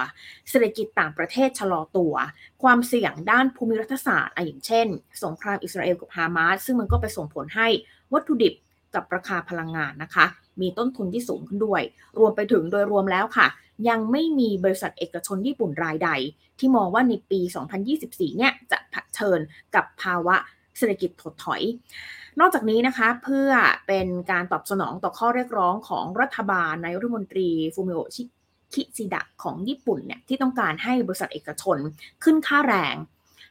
[0.51, 2.15] เศรษฐกิจต่างประเทศชะลอตัว
[2.63, 4.87] ความเสี่ยงด้านภูมิรัฐศาสตร์อย่างเช่น
[5.25, 7.69] สงครามอิสราเอลกับฮามาสซึ่งมันก็ไปส่งผลให้
[8.13, 8.55] วัตถุดิบ
[8.95, 10.27] กับราคาพลังงานนะคะ
[10.61, 11.83] มีต้นทุนที่สูงขึ้นด้วย
[12.19, 13.47] รวมไปถึงโดยรวมแล้วค่ะ
[13.89, 16.11] ยังไม่มีบริษัทเอกชนญี่ปุ่นรายใด
[16.59, 17.41] ที่มองว่าในปี
[17.89, 19.41] 2024 เนี่ยจะเผชิญ
[19.75, 20.37] กับภาวะ
[20.79, 21.63] เศรษฐกิจถดถอย
[22.41, 23.51] นอกจากนี้นะคะเพื่อ
[23.87, 28.23] เป็นการตอบสนองต่อข้อเรียกร้องของรัฐบาลนายรัฐมนตรีฟูมิโอชิ
[28.75, 31.77] คิซิดะของญี่ปุ่นเนี่ยที่ต้องการให้บริษัทเอกชน
[32.25, 32.97] ขึ้นค่าแรง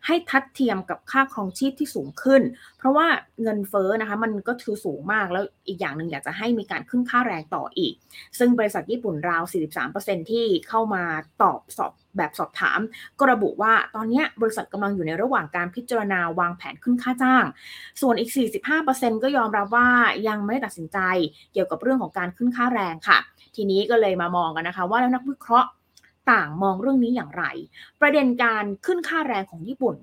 [0.06, 2.42] ให้ทัดเทียมกับค่าครองชีพที่สูงขึ้น
[2.78, 3.08] เพราะว่า
[3.42, 7.94] เงินเฟ้อนะคะมันก็ถือสูงมากแล้วอีกอย่างหนึ่งอยากจะให้มีการขึ้นค่าแรงต่ออีก
[8.40, 9.44] ซึ่งบริษัทญี่ปุ่นราว
[9.86, 11.04] 43%ที่เข้ามา
[11.42, 12.80] ตอบสอบแบบสอบถาม
[13.20, 17.46] ก็ระบุว่าตอนนี้บริษัทกำลังอยู่ในระหว่างการพิจารณาวางแผนขึ้นค่าจ้าง
[18.02, 18.32] ส่วนอีก
[18.78, 19.90] 45%ก็ยอมรับว่า
[20.28, 21.00] ยังไม่ได้ตัดสินใจ
[21.54, 23.18] เกี่ยวกับเรื่องของการขึ้นค่าแรงค่ะ
[23.56, 25.70] ทีนี้ก็เลยมามองกันนะคะ ว่าแล้วนักวิเคราะห์
[26.32, 27.44] ต่างมองเรื่องนี้อย่างไร
[28.02, 29.98] ประเด็นการขึ้นค่าแรงของญี่ปุ่น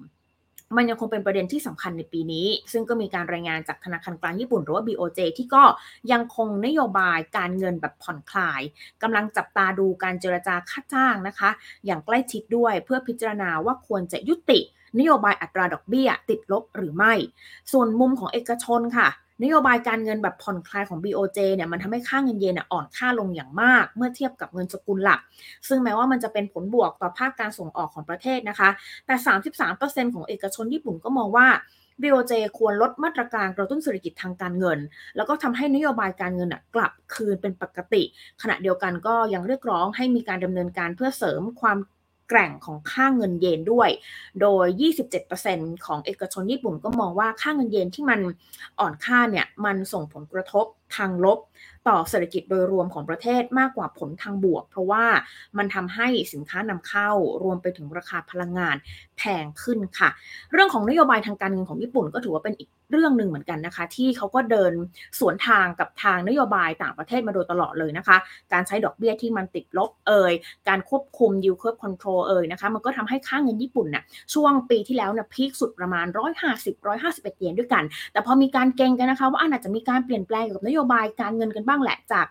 [0.76, 5.64] มันยังคงเป็นประเด็นที่สำคัญในปีนี้ ซึ่งก็มีการรายงานจากธนาคารกลางญี่ปุ่นหรือว่า BOJ ที่ก็
[6.12, 8.60] ยังคงนโยบายการเงินแบบผ่อนคลาย
[9.02, 11.50] กำลังจับตาดูการเจรจาค่าจ้างนะคะ
[11.86, 14.60] อย่างใกล้ชิดด้วยเพื่อพิจารณาว่าควรจะยุติ
[14.98, 17.14] นโยบายอัตราดอกเบี้ย ติดลบหรือไม่
[17.72, 19.08] ส่วนมุมของเอกชนค่ะ
[19.42, 25.20] นโยบายการเงินแบบผ่อนคลายของ BOJ เนี่ยมันทำให้ค่าเงินเยนอ่อนค่าลงอย่างมาก เมื่อเทียบกับเงินสกุลหลัก
[25.68, 28.68] ซึ่งแม้ว่ามันจะเป็นผลบวกต่อภาคการส่งออกของประเทศนะคะ
[29.06, 29.14] แต่
[29.64, 31.48] 33%ของเอกชนญี่ปุ่นก็มองว่า
[32.02, 34.78] BOJ ควรลดมาตรการกระตุ้นเศรษฐกิจทางการเงิน
[35.16, 38.02] แล้วก็ทำให้นโยบายการเงินกลับคืนเป็นปกติ
[38.42, 41.78] ขณะเดียวกันก็ยังเรียกร้องให้มีการดำเนินการเพื่อเสริมความ
[42.28, 43.90] แกร่งของค่าเงินเยนด้วย
[44.40, 44.66] โดย
[45.26, 48.20] 27%ของเอกชนญี่ปุ่นก็มองว่าค่าเงินเยนที่มัน
[48.80, 50.66] อ่อนค่าเนี่ยมันส่งผลกระทบ
[50.96, 51.38] ทางลบ
[51.88, 55.04] ต่อเศรษฐกิจโดยรวมของประเทศมากกว่าผลทางบวก เพราะว่า
[55.58, 57.08] มันทำให้สินค้านำเข้า
[57.42, 58.76] รวมไปถึงราคาพลังงาน
[59.18, 60.10] แพงขึ้นค่ะ
[60.52, 64.72] เรื่องของนโยบายทางการเงินของญี่ปุ่นก็ถือว่าเป็นอีกเรื่องหนึ่งเหมือนกันนะคะ ที่เขาก็เดิน
[65.18, 68.16] สวนทางกับทางนโยบายต่างประเทศมาโดยตลอดเลยนะคะ
[68.52, 70.32] การใช้ดอกเบี้ยที่มันติดลบเอ่ย
[70.68, 76.06] การควบคุม yield curve control เอ่ยนะคะมันก็ทำให้ค่าเงินญี่ปุ่นน่ะช่วงปีที่แล้วเนี่ยพีคสุดประมาณ
[76.44, 82.26] 150 151 เยนด้วยกัน แต่พอมีการเก่งกันนะคะ ว่าอาจจะมีการเปลี่ยนแปลงกับนโยบายการเงินกันบ้างแหละจาก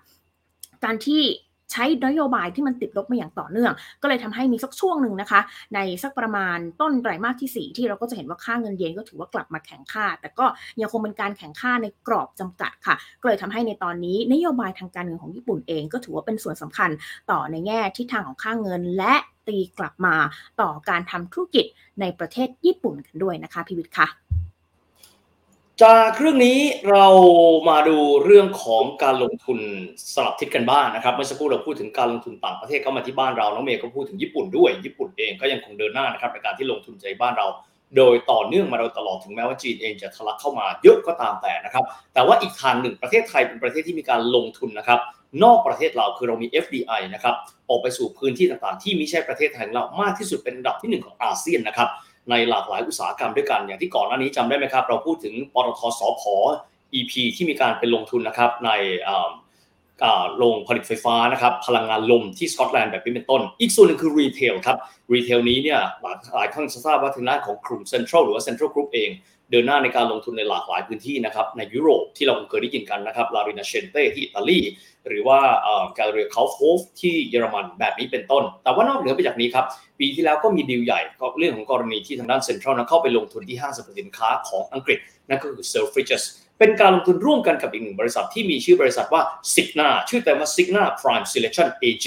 [0.83, 1.23] การที่
[1.71, 5.41] ใช้นโยบายที่มันติดลบมาอย่างต่อเนื่อง ก็เลยทำให้มีสักช่วงหนึ่งนะคะ
[5.75, 10.45] ในสักประมาณต้นไตรมาสที่ 4 ที่เราก็จะเห็นว่าค่าเงินเยนก็ถือว่ากลับมาแข็งค่า แต่ก็
[10.81, 16.89] ยังคงเป็นการแข็งค่าในกรอบจำกัดค่ะก็เลยทำให้ในตอนนี้นโยบายทางการเงินของญี่ปุ่นเองก็ถือว่าเป็นส่วนสำคัญ
[17.31, 19.15] ต่อในแง่ทิศทางของค่าเงินและ
[19.47, 20.15] ตีกลับมา
[20.61, 21.65] ต่อการทำธุรกิจ
[22.01, 24.07] ในประเทศญี่ปุ่นกันด้วยนะคะพิวิทย์ค่ะ
[25.83, 26.59] จากเรื่องนี้
[26.91, 27.07] เรา
[27.69, 29.59] มาดูเรื่องของการลงทุน
[30.13, 37.47] สลับทิศกันบ้างนะครับเมื่อสักครู่เราพูดถึงการลงทุนต่างประเทศเข้ามาที่บ้านเราน้องเมย์ก็พูดถึงญี่ปุ่นด้วย ญี่ปุ่นเองก็ยังคงเดินหน้านะครับในการที่ลงทุนในบ้านเรา
[37.97, 44.99] โดยต่อเนื่องมาโดยตลอดถึงแม้ว่าจีนเองจะทะลักเข้ามาเยอะก็ตามแต่นะครับ แต่ว่าอีกทางหนึ่งประเทศไทยเป็นประเทศที่มีการลงทุนนะครับ
[45.43, 47.35] นอกประเทศเราคือเรามี FDI นะครับ
[47.69, 51.89] ออกไปสู่พื้นที่ต่างๆ ที่ไม่ใช่ประเทศไทยของเรามากที่สุดเป็นอันดับที่หนึ่งของอาเซียนนะครับ
[52.29, 56.23] ในหลากหลายอุตสาหกรรมด้วยกัน อย่างที่ก่อนหน้านี้จำได้ไหมครับ เราพูดถึงปตทสพ
[56.93, 58.69] EP ที่มีการไปลงทุนนะครับใน
[59.07, 59.31] อ่า
[60.03, 64.77] อ่าโรงผลิตไฟฟ้านะครับพลังงานลมที่สกอตแลนด์แบบนี้เป็นต้น อีกส่วนหนึ่งคือ retail ครับ
[65.13, 69.09] retail นี้เนี่ยหลายหลายท่านทราบว่าทางด้านของกลุ่มเซ็นทรัลหรือว่าเซ็นทรัลกรุ๊ปเอง
[69.51, 74.59] เดินหน้าในการลงทุนในหลากหลายพื้นที่นะครับในยุโรปที่เราเคยได้ยินกันนะครับ La Rinascente ที่อิตาลี
[75.07, 75.39] หรือว่า
[75.95, 79.65] Galeria Kaufhof ที่เยอรมันแบบนี้เป็นต้น แต่ว่านอกเหนือไปจากนี้ครับ
[79.99, 86.23] ปีที่แล้วก็มีดีลใหญ่ก็เรื่องของกรณีที่ทางด้านเซ็นทรัลนะเข้าไปลงทุนที่ห้างสรรพสินค้าของอังกฤษ นั่นก็คือ Selfridges
[86.59, 89.21] เป็นการลงทุนร่วมกันกับอีกหนึ่งบริษัทที่มีชื่อบริษัทว่า
[89.53, 92.05] Signa ชื่อแต่ว่า Signa Prime Selection AG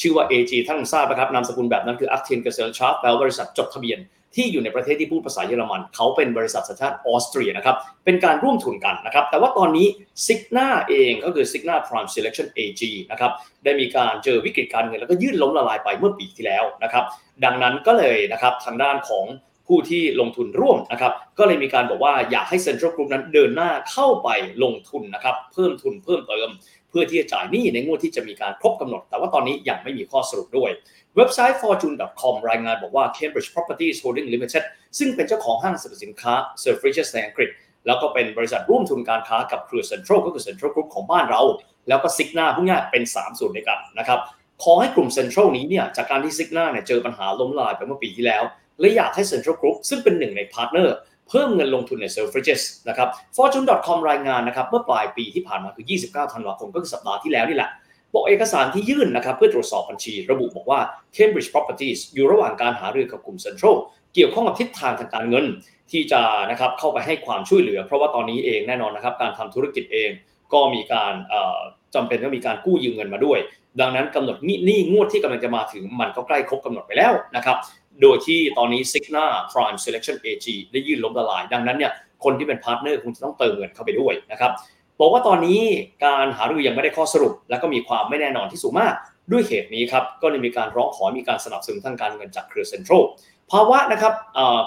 [0.00, 3.98] ชื่อว่า AG ท่านทราบนะครับนามสกุลแบบนั้นคือ Actin Gesellschaft แปลว่าบริษัทจดทะเบียน
[4.34, 9.86] ที่อยู่ในประเทศที่พูดภาษาเยอรมัน เขาเป็นบริษัทสัญชาติออสเตรียนะครับ เป็นการร่วมทุนกันนะครับ แต่ว่าตอนนี้
[10.26, 13.32] Signa เองก็คือ Signa Prime Selection AG นะครับ
[13.64, 17.04] ได้มีการเจอวิกฤตการเงินแล้วก็ยื่นล้มละลายไปเมื่อปีที่แล้วนะครับ
[17.44, 19.26] ดังนั้นก็เลยนะครับทางด้านของ
[19.72, 24.28] ผู้ที่ลงทุนร่วมนะครับ ก็เลยมีการบอกว่าอยากให้ Central Group นั้นเดินหน้าเข้าไป
[24.62, 26.48] ลงทุนนะครับ เพิ่มทุนเพิ่มเติม
[26.90, 30.70] เพื่อที่จะจ่ายหนี้ในงวดที่จะมีการครบกำหนด แต่ว่าตอนนี้ยังไม่มีข้อสรุปด้วย
[31.16, 34.64] เว็บไซต์ fortune.com รายงานบอกว่า Cambridge Properties Holding Limited
[34.98, 36.32] ซึ่งเป็นเจ้าของห้างสรรพสินค้า
[36.62, 37.50] Selfridges ในอังกฤษ
[37.86, 41.42] แล้วก็เป็นบริษัทร่วมทุนการค้ากับเครือ Central ก็คือ Central Group ของบ้านเรา
[41.88, 44.20] แล้วก็ Signa พวกนี้เป็น 3 ส่วนด้วยกันนะครับ
[44.62, 48.42] ขอให้กลุ่ม Central นี้เนี่ยจากการที่ Signa เนี่ยเจอปัญหาล้มละลายไปเมื่อปีที่แล้ว
[48.80, 50.96] และอยากให้ Central Group ซึ่งเป็นหนึ่งใน partner
[51.28, 57.70] เพิ่มเงินลงทุนใน Selfridges นะครับ Fortune.com รายงานนะครับเมื่อปลายปีที่ผ่านมาคือ 29 ธันวาคมก็คือสัปดาห์ที่แล้วนี่แหละ
[58.14, 60.80] บอกเอกสารที่ยื่นนะครับเพื่อตรวจสอบบัญชี ระบุบอกว่า
[61.16, 63.76] Cambridge Properties อยู่ระหว่างการหารือกับกลุ่ม Central
[64.14, 65.46] เกี่ยวข้องกับทิศทางทางการเงิน
[65.90, 66.20] ที่จะ
[66.50, 70.10] นะครับเข้าไปให้ความช่วยเหลือ เพราะว่าตอนนี้เองแน่นอนนะครับการทำธุรกิจเอง
[70.52, 71.58] ก็มีการเอ่อ
[71.94, 73.38] จำเป็นต้องมีการกู้ยืมเงินมาด้วย
[73.80, 77.56] ดังนั้นกำหนดหนี้งวดที่กำลังจะมาถึงมันก็ใกล้ครบกำหนดไปแล้วนะครับ
[78.02, 81.92] โดยที่ตอนนี้ Signa Prime Selection AG ได้ยื่นล้มละลาย ดังนั้นเนี่ย
[82.24, 84.52] คนที่เป็น partner คงจะต้องเติมเงินเข้าไปด้วยนะครับ
[85.00, 85.60] บอกว่าตอนนี้
[86.04, 88.94] การหารือยังไม่ได้ข้อสรุป และก็มีความไม่แน่นอนที่สูงมาก
[89.32, 93.02] ด้วยเหตุนี้ครับก็เลยมีการร้องขอมีการสนับสนุนทางการเงินจากเครือเซ็นทรัล
[93.50, 94.12] ภาวะนะครับ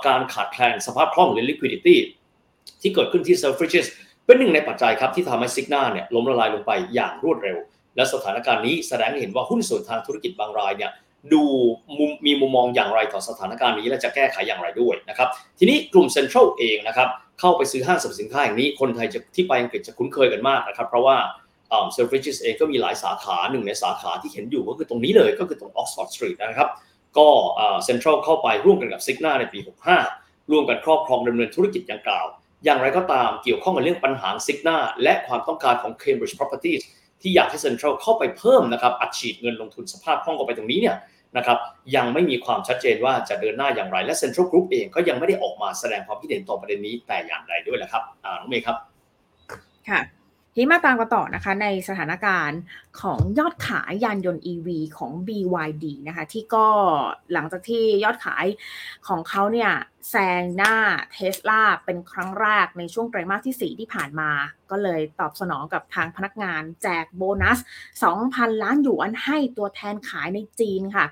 [0.07, 1.95] การขาดแคลนสภาพคล่องหรือ liquidity
[2.81, 3.87] ที่เกิดขึ้นที่ Selfridges
[4.25, 7.57] เป็นหนึ่งในปัจจัยครับที่ทำให้ Signa เนี่ยล้มละลายลงไปอย่างรวดเร็ว
[7.95, 10.91] และสถานการณ์นี้แสดงให้เห็นว่าหุ้นส่วนทางธุรกิจบางรายเนี่ย
[11.33, 11.43] ดู
[11.97, 17.09] มุมมีมุมมองอย่างไรต่อสถานการณ์นี้และจะแก้ไขอย่างไรด้วยนะครับ ทีนี้กลุ่มเซ็นทรัลเองนะครับ
[17.39, 21.17] เข้าไปซื้อห้างสรรพสินค้าอย่างนี้คนไทยจะที่ไปอังกฤษจะคุ้นเคยกันมากนะครับ เพราะว่า
[21.93, 26.69] เซลฟริจิสเองก็มีหลายสาขาหนึ่งในสาขาที่เห็นอยู่ก็คือตรงนี้เลยก็คือตรง Oxford Street นะครับ
[27.17, 27.27] ก็
[27.85, 29.59] เซ็นทรัลเข้าไปร่วมกันกับ Signa ในปี
[30.03, 32.25] 65 ร่วมกันครอบครองดำเนินธุรกิจอย่างกล่าว
[32.65, 36.81] อย่างไรก็ตามเกี่ยวข้องกับเรื่องปัญหา Signa และความต้องการของ Cambridge Properties
[37.21, 40.95] ที่อยากให้เซ็นทรัลเข้าไปเพิ่มนะครับอัดฉีดเงินลงทุนสภาพคล่องเข้าไปตรงนี้เนี่ย
[41.37, 41.57] นะครับ
[41.95, 48.03] ยังไม่มีความชัดเจนว่าจะเดินหน้าอย่างไร และเซ็นทรัลกรุ๊ปเองก็ยังไม่ได้ออกมาแสดงความคิดเห็นต่อประเด็นนี้แต่อย่างใดด้วยแหละครับ
[48.39, 48.77] น้องเมย์ครับ
[49.89, 49.99] ค่ะ
[50.55, 52.59] ทีมาตามกันต่อนะคะในสถานการณ์
[53.01, 56.67] ของยอดขายยานยนต์ EV ของ BYD นะคะที่ก็
[57.33, 58.45] หลังจากที่ยอดขาย
[59.07, 59.71] ของเขาเนี่ย
[60.09, 60.75] แซงหน้า
[61.11, 64.31] เทสลาเป็นครั้งแรกในช่วงไตรมาสที่ 4 ที่ผ่านมา
[64.71, 67.59] ก็เลยตอบสนองกับทางพนักงานแจกโบนัส
[68.11, 71.05] 2,000 ล้านหยวนให้ตัวแทนขายในจีนค่ะ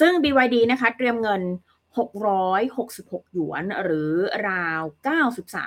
[0.00, 1.42] ซึ่ง BYD นะคะเตรียมเงิน
[1.96, 4.12] 666 หยวน หรือ
[4.48, 4.82] ราว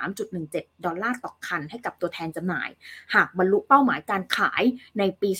[0.00, 2.68] 93.17 ดอลลาร์ต่อคันให้กับตัวแทนจำหน่าย
[3.14, 4.62] หากบรรลุเป้าหมายการขาย
[4.98, 5.30] ในปี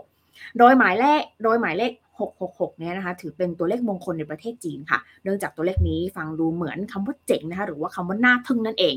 [0.00, 1.92] 2566 โดยหมายเลขโดยหมายเลข
[2.30, 8.94] 666เนี่ยนะคะถือเป็นตัวเลขมงคลในประเทศจีนค่ะ เนื่องจากตัวเลขนี้ฟังดูเหมือนคำว่าเจ๋งนะคะหรือว่าคำว่าน่าทึ่งนั่นเอง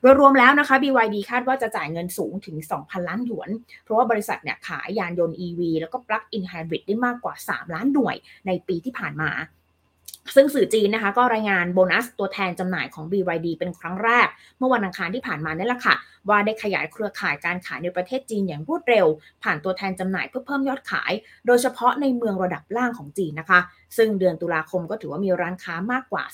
[0.00, 3.50] โดยรวมแล้วนะคะ BYD คาดว่าจะจ่ายเงินสูงถึง 2,000 ล้านหยวน
[3.82, 9.30] เพราะว่าบริษัทเนี่ยขายยานยนต์ EV แล้วก็ Plug-in Hybrid ได้มากกว่า 3 ล้านหน่วยในปีที่ผ่านมา
[10.34, 14.26] ซึ่งสื่อจีนนะคะก็รายงานโบนัสตัวแทนจำหน่ายของ BYD เป็นครั้งแรก
[14.58, 15.94] เมื่อวันอังคารที่ผ่านมานี่แหละค่ะ
[16.28, 19.06] ว่าได้ขยายเครือข่ายการขายในประเทศจีนอย่างรวดเร็ว
[19.42, 21.12] ผ่านตัวแทนจำหน่ายเพื่อเพิ่มยอดขาย
[21.46, 23.60] โดยเฉพาะในเมืองระดับล่างของจีนนะคะ
[23.96, 26.24] ซึ่งเดือนตุลาคมก็ถือว่ามีร้านค้ามากกว่า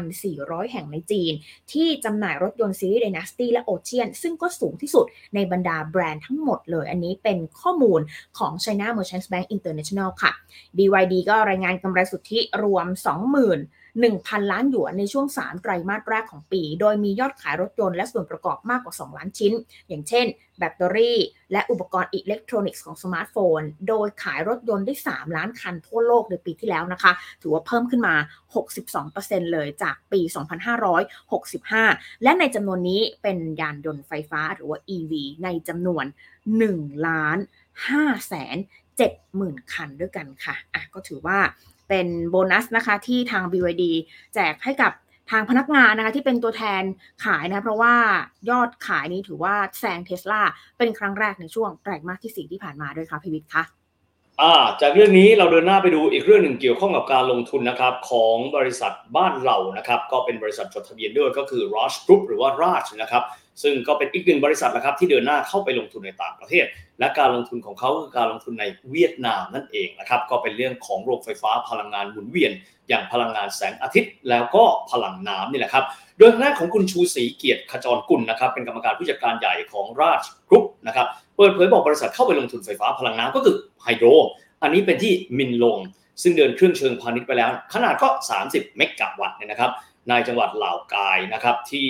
[0.00, 1.32] 3,400 แห่งในจีน
[1.72, 8.00] ที่จำหน่ายรถยนต์ซีรีส์ Dynasty และ Ocean ซึ่งก็สูงที่สุดในบรรดาแบรนด์ทั้งหมดเลย อันนี้เป็นข้อมูล
[8.38, 10.32] ของ China Merchants Bank International ค่ะ
[10.76, 12.86] BYD ก็รายงานกำไรสุทธิรวม
[13.32, 19.52] 20,000 1,000 ล้านหยวนในช่วง 3 ไตรมาสแรกของปี โดยมียอดขายรถยนต์และส่วนประกอบมากกว่า 2 ล้านชิ้น
[19.88, 20.26] อย่างเช่น
[20.58, 21.18] แบตเตอรี่
[21.52, 27.12] และอุปกรณ์อิเล็กทรอนิกส์ของสมาร์ทโฟน โดยขายรถยนต์ได้ 3 ล้านคันทั่วโลกในปีที่แล้วนะคะ
[27.42, 28.14] ถือว่าเพิ่มขึ้นมา
[28.84, 30.20] 62%เลยจากปี
[31.42, 35.12] 2565 และในจำนวนนี้เป็นยานยนต์ไฟฟ้าหรือว่า EV
[35.44, 36.04] ในจำนวน
[36.56, 37.38] 1 ล้าน
[37.86, 38.56] 5แสน
[39.14, 41.38] 70,000 คันด้วยกันค่ะ อะ ก็ถือว่า
[41.92, 43.84] เป็นโบนัสนะคะที่ทาง BYD
[44.34, 44.92] แจกให้กับ
[45.30, 46.82] ทางพนักงานนะคะที่เป็นตัวแทน
[47.24, 47.94] ขายนะเพราะว่า
[48.50, 50.42] ยอดขายนี้ถือว่าแซงเทสลา
[50.78, 53.62] เป็นครั้งแรกในช่วงไตรมาสที่4ที่ผ่านมาด้วยค่ะพิวิทย์คะ
[54.40, 63.22] อ่าจากเรื่องนี้เราเดินหน้าไปดูอีกเรื่องหนึ่งเกี่ยวข้องกับการลงทุนนะครับของบริษัทบ้านเรานะครับก็เป็นบริษัทจดทะเบียนด้วยก็คือ Roche Group หรือว่า Raj นะครับ
[63.62, 66.64] ซึ่งก็เป็นอีกหนึ่งบริษัทนะครับที่เดินหน้าเข้าไปลงทุนในต่างประเทศ
[67.02, 72.52] และการลงทุนของเขาคือการลงทุนในเวียดนามนั่นเองนะครับ ก็เป็นเรื่องของโรงไฟฟ้าพลังงานหมุนเวียน
[72.88, 75.84] อย่างพลังงานแสงอาทิตย์ แล้วก็พลังน้ำนี่แหละครับ
[76.18, 84.06] โดยทางด้านของคุณชูศรีเกียรติขจรกุลนะครับ เป็นกรรมการผู้จัดการใหญ่ของ Raj Group นะครับ เปิดเผยบอกบริษัทเข้าไปลงทุนไฟฟ้าพลังน้ำก็คือไฮโดร
[84.62, 85.78] อันนี้เป็นที่มินลง
[86.22, 88.08] ซึ่งเดินเครื่องเชิงพาณิชย์ไปแล้ว ขนาดก็
[88.42, 89.70] 30 เมกะวัตต์เนี่ยนะครับ
[90.08, 91.88] ในจังหวัดเหล่ากายนะครับที่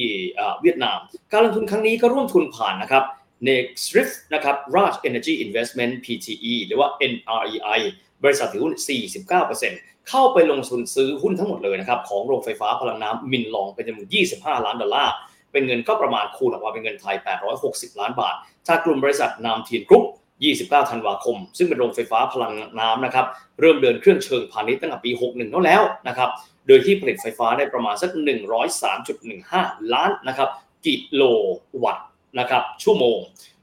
[0.60, 0.98] เวียดนาม
[1.32, 3.04] การลงทุนครั้งนี้ก็ร่วมทุนผ่านนะครับ
[3.46, 3.66] n e x
[3.96, 7.80] r i f นะครับ Raj Energy Investment PTE หรือว่า NREI
[8.24, 8.74] บริษัทถือหุ้น
[9.40, 15.14] 49%เข้าไปลงทุนซื้อหุ้นทั้งหมดเลยนะครับ ของโรงไฟฟ้าพลังน้ำมินลองเป็นจำนวน 25 ล้านดอลลาร์
[15.52, 17.16] เป็นเงินก็ประมาณคูณออกมาเป็นเงินไทย
[17.58, 18.34] 860 ล้านบาท
[18.68, 20.04] จากกลุ่มบริษัทนามทีนกรุ๊ป
[20.48, 23.26] 29 ธันวาคม ซึ่งเป็นโรงไฟฟ้าพลังน้ำนะครับ
[23.60, 26.30] เริ่มเดินเครื่องเชิงพาณิชย์ตั้งแต่ปี 61นั่นแล้วนะครับ
[26.66, 28.10] โดยที่ผลิตไฟฟ้าได้ประมาณสัก
[29.22, 30.48] 103.15 ล้านนะครับ
[30.86, 31.22] กิโล
[31.84, 32.06] วัตต์
[32.38, 33.18] นะครับชั่วโมง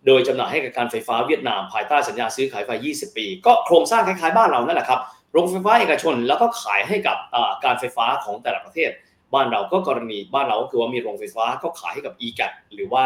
[0.07, 4.99] โดยจำหน่ายให้กับการไฟฟ้าเวียดนามภายใต้สัญญาซื้อขายไฟ 20 ปี ก็โครงสร้างคล้ายๆบ้านเรานั่นแหละครับ
[5.33, 7.17] โรงไฟฟ้าเอกชนแล้วก็ขายให้กับ
[7.65, 8.91] การไฟฟ้าของแต่ละประเทศ
[9.33, 13.05] บ้านเราก็กรณีบ้านเราก็คือว่ามีโรงไฟฟ้าก็ขายให้กับ e g a t หรือว่า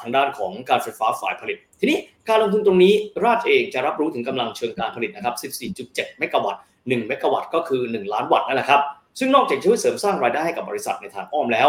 [0.00, 1.98] ทางด้านของการไฟฟ้าฝ่ายผลิต ทีนี้
[2.28, 2.94] การลงทุนตรงนี้
[3.24, 5.34] ราชเองจะรับรู้ถึงกำลังเชิงการผลิตนะครับ
[5.82, 8.80] 14.7 เมกะวัตต์1เมกะวัตต์ก็คือ 1 ล้านวัตต์นั่นแหละครับ
[9.18, 11.68] ซึ่งนอกจากช่วยเสริมสร้างรายได้ให้กับบริษัทในทางอ้อมแล้ว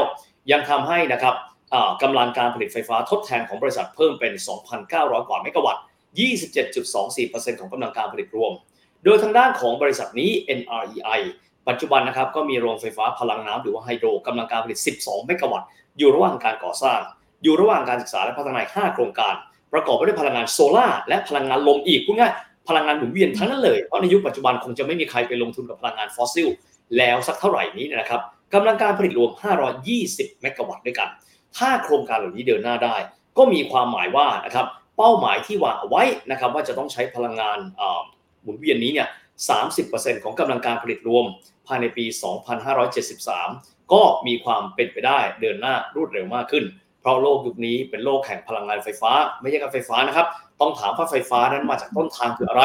[0.51, 1.36] ยังทำให้นะครับ
[2.03, 4.34] กำลังการผลิตไฟฟ้าทดแทนของบริษัทเพิ่มเป็น
[4.82, 5.84] 2,900 กว่าเมกะวัตต์
[6.71, 8.51] 27.24%ของกำลังการผลิตรวม
[9.03, 11.21] โดยทางด้านของบริษัทนี้ NREI
[11.67, 15.67] ปัจจุบันนะครับก็มีโรงไฟฟ้าพลังน้ำหรือว่าไฮโดรกำลังการผลิต 12 เมกะวัตต์
[15.97, 16.99] อยู่ระหว่างการก่อสร้าง
[17.43, 19.34] อยู่ระหว่างการศึกษาและพัฒนา 5 โครงการ
[19.74, 22.34] ประกอบไปด้วยพลังงานโซลาร์และพลังงานลมอีกพูดง่าย
[22.69, 26.47] พลังงานหมุนเวียนทั้งนั้นเลย เพราะในยุคปัจจุบันคงจะไม่มีใครไปลงทุนกับพลังงานฟอสซิล
[26.97, 28.21] แล้วสักเท่าไหร่นี้นะครับ
[28.53, 29.32] กำลังการผลิตรวม
[29.86, 31.09] 520 เมกะวัตต์ด้วยกัน
[31.58, 32.95] ถ้าโครงการเหล่านี้เดินหน้าได้
[33.38, 37.58] ก็มีความหมายว่านะครับเป้าหมายที่วางเอาไว้นะครับว่าจะต้องใช้พลังงาน
[38.41, 39.08] หมุนเวียนนี้เนี่ย
[39.66, 41.26] 30%ของกำลังการผลิตรวม
[41.68, 42.06] ภายในปี
[43.18, 46.66] 2573 ก็มีความเป็นไปได้เดินหน้ารวดเร็วมากขึ้น
[46.99, 50.28] เพราะโลกยุคนี้เป็นโลกแห่งพลังงานไฟฟ้า ไม่ใช่การไฟฟ้านะครับ
[50.62, 52.64] ต้องถามว่าไฟฟ้านั้นมาจากต้นทางคืออะไร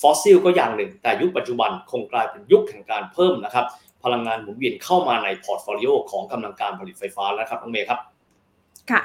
[0.00, 3.66] ฟอสซิลก็อย่างหนึ่ง แต่ยุคปัจจุบันคงกลายเป็นยุคแห่งการเพิ่มนะครับ
[4.04, 8.00] พลังงานหมุนเวียนเข้ามาใน portfolio ของกำลังการผลิตไฟฟ้าแล้วครับน้องเมย์ครับ
[8.92, 9.02] ค่ะ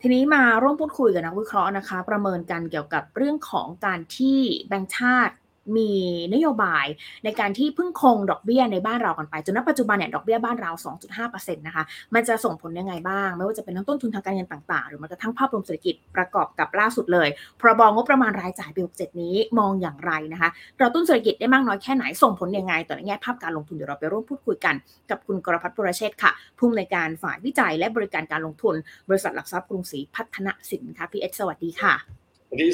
[0.00, 5.34] ทีนี้มาร่วมพูดคุยกับนักวิเคราะห์นะคะ ประเมินกันเกี่ยวกับเรื่องของการที่แบงค์ชาติ
[5.76, 5.92] มี
[6.34, 6.86] นโยบาย
[7.24, 10.70] ในการที่พึ่งคงดอกเบี้ยในบ้านเรากันไป จนณปัจจุบันเนี่ยดอกเบี้ยบ้านเรา
[11.14, 17.28] 2.5%นะคะ มันจะส่งผลยังไงบ้าง ไม่ว่าจะเป็นทั้งต้นทุนทางการเงินต่างๆ หรือแม้กระทั่งภาพรวมเศรษฐกิจประกอบกับล่าสุดเลย
[17.60, 20.50] พรบงบประมาณรายจ่ายปี67นี้มองอย่างไรนะคะ
[20.80, 24.74] กระตุ้นเศรษฐกิจได้มากน้อยแค่ไหนส่งผลยังไงต่อในแง่ภาพการลงทุนเดี๋ยวเราไปร่วมพูดคุยกัน
[25.10, 28.74] กับคุณกรพัฒน์ปุรเชษค่ะผู้อำนวยการฝ่ายวิจัยและบริการการลงทุน
[29.08, 31.94] บริษัทหลักทรัพย์กรุงศรีพัฒนสินค่ะพี่เอสสวัสดีค่ะ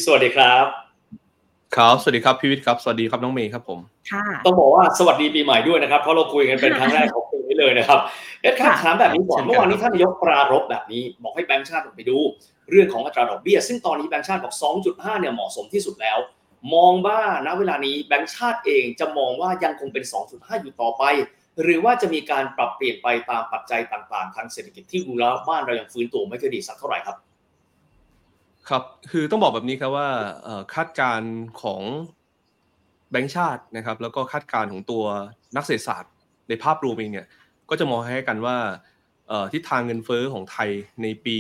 [0.05, 0.86] สวัสดีครับ
[1.75, 3.79] ครับ สวัสดีครับพี่วิทย์ครับ สวัสดีครับน้องเมย์ครับผม
[4.13, 7.99] ค่ะต้องบอกว่าสวัสดีปีใหม่ด้วยนะครับ เพราะเราคุยกันเป็นครั้งแรกของปีนี้เลยนะครับ
[8.43, 12.19] เอ็ดครับค่ะถามแบบนี้ก่อนเช่นกันเมื่อวานนี้ท่านนายกปรารภแบบนี้ บอกให้แบงก์ชาติไปดู
[12.71, 14.55] เรื่องของอัตราดอกเบี้ย ซึ่งตอนนี้แบงก์ชาติบอก
[14.87, 16.19] 2.5 เนี่ยเหมาะสมที่สุดแล้ว
[16.75, 21.03] มองว่าณเวลานี้แบงก์ชาติเองจะมองว่ายังคงเป็น 2.5 อยู่ต่อไป
[21.63, 27.17] หรือว่าจะมีการปรับเปลี่ยนไปตามปัจจัยต่างๆ ทางเศรษฐกิจที่ดูแล้วบ้านเรายังฟื้นตัวไม่ค่อยดีสักเท่าไหร่ครับ
[28.71, 30.09] ครับ คือต้องบอกแบบนี้ครับว่า
[30.75, 31.83] คาดการณ์ของ
[33.11, 35.05] แบงก์ชาตินะครับ แล้วก็คาดการณ์ของตัว
[35.57, 36.13] นักเศรษฐศาสตร์
[36.49, 37.27] ในภาพรวมเองเนี่ย
[37.71, 38.57] ก็จะมองให้กันว่า
[39.53, 40.71] ทิศทางเงินเฟ้อของไทย
[41.03, 41.37] ในปี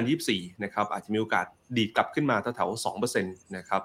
[0.00, 1.46] 2024 นะครับ อาจจะมีโอกาส
[1.76, 3.82] ดีดกลับขึ้นมาแถวๆ2%นะครับ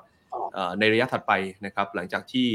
[0.80, 1.34] ในระยะถัดไป
[1.66, 2.48] นะครับ หลังจากที่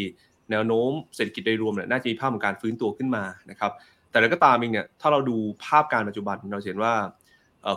[0.50, 3.72] แนวโน้มเศรษฐกิจโดยรวมเนี่ยน่าจะมีภาพของการฟื้นตัวขึ้นมานะครับ
[4.10, 6.94] แต่แล้วก็ตามเองเนี่ยถ้าเราดูภาพการปัจจุบันเราเห็นว่า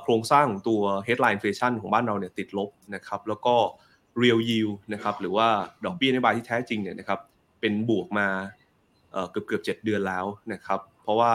[0.03, 3.55] โครงสร้างของตัว headline inflation ของบ้านเราเนี่ยติดลบนะครับแล้วก็
[4.21, 5.47] real yield นะครับหรือว่า
[5.85, 7.19] ดอกเบี้ยนโยบายที่แท้จริงเนี่ยนะครับ
[7.61, 8.27] เป็นบวกมา
[9.31, 11.31] เกือบเกือบเจ็ดเดือนแล้วนะครับเพราะว่า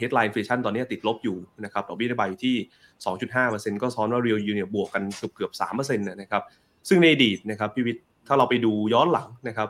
[0.00, 2.56] headline inflation ตอนนี้ติดลบอยู่นะครับดอกเบี้ยนโยบายอยู่ที่
[3.18, 6.42] 2.5%ก็ซ้อนว่า real yield เนี่ยบวกกันเกือบเกือบ3%นยนะครับ
[6.88, 9.68] ซึ่งในอดีตนะครับพี่วิทย์ถ้าเราไปดูย้อนหลังนะครับ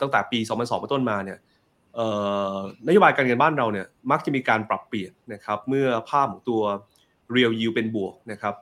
[0.00, 1.38] ตั้งแต่ปี 2002เป็นต้นมาเนี่ย
[2.86, 6.62] นโยบายการเงินบ้านเราเนี่ยมักจะมีการปรับเปลี่ยนนะครับเมื่อภาพของตัว
[7.34, 8.54] real yield เป็นบวกนะครับ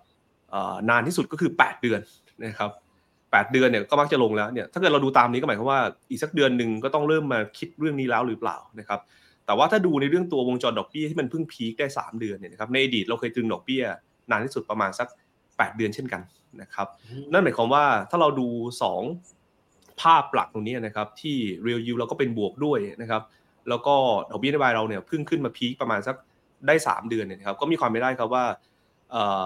[0.50, 2.00] เอ่อนานที่สุดก็คือ 8 เดือน
[2.46, 2.70] นะครับ
[3.12, 9.00] 8เดือนเนี่ยก็มักจะลงแล้วเนี่ยถ้าเกิดเราดูตามนี้ก็หมายความว่าอีกสักเดือนหนึ่งก็ต้องเริ่มมาคิดเรื่องนี้แล้วหรือเปล่านะครับ
[9.46, 13.82] แต่ว่าถ้าดูในเรื่องตัววงจรดอกเบี้ยที่มันเพิ่งพีคได้ 3 เดือนเนี่ยนะครับในอดีตเราเคยตรึงดอกเบี้ย
[14.30, 15.08] นานที่สุดประมาณสัก
[15.42, 16.22] 8 เดือนเช่นกัน
[16.62, 16.86] นะครับ
[17.32, 18.48] นั่นหมายความว่าถ้าเราดู
[19.24, 21.36] 2 ภาพหลักตรงนี้นะครับที่
[21.66, 23.22] real yield เราก็เป็นบวกด้วยนะครับ
[23.68, 23.94] แล้วก็
[24.30, 26.16] ดอกเบี้ยนโยบายเราเนี่ยเพิ่งขึ้นมาพีคประมาณสัก
[26.66, 28.44] ได้ 3 เดือนเนี่ยครับก็มีความไม่ได้ครับว่า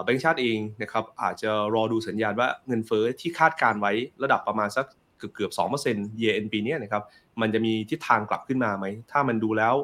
[0.04, 3.92] แบงก์ชาติเองนะครับอาจจะรอดูสัญญาณว่าเงินเฟ้อที่คาดการไว้
[4.22, 4.86] ระดับประมาณสัก
[5.18, 7.02] เกือบเกือบสองเปอร์เซ็นต์ year end ปีเนี้ยนะครับ
[7.40, 9.74] มันจะมีทิศทางกลับขึ้นมาไหม ถ้ามันดูแล้ว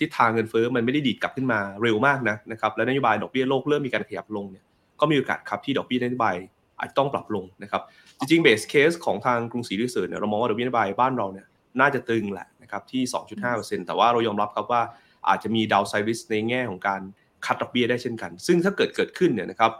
[0.00, 4.64] ทิศทางเงินเฟ้อมันไม่ได้ดีดกลับขึ้นมาเร็วมากนะนะครับและนโยบายดอกเบี้ยโลกเริ่มมีการขยับลงเนี่ย
[5.00, 6.36] ก็มีโอกาสครับที่ดอกเบี้ยนโยบาย
[6.78, 7.82] อาจจะต้องปรับลงนะครับ
[8.18, 11.46] จริงๆ base case ของทางกรุงศรี Research เนี่ยเรามองว่าดอกเบี้ยนโยบายบ้านเราเนี่ย
[11.80, 13.02] น่าจะตรึงแหละนะครับที่
[13.44, 14.82] 2.5%แต่ว่าเรายอมรับครับว่า
[15.28, 17.00] อาจจะมี downside risk ในแง่ของการ
[17.44, 19.72] cut ดอกเบี้ยได้เช่นกัน ซึ่งถ้าเกิดเกิดขึ้นเนี่ยนะครับ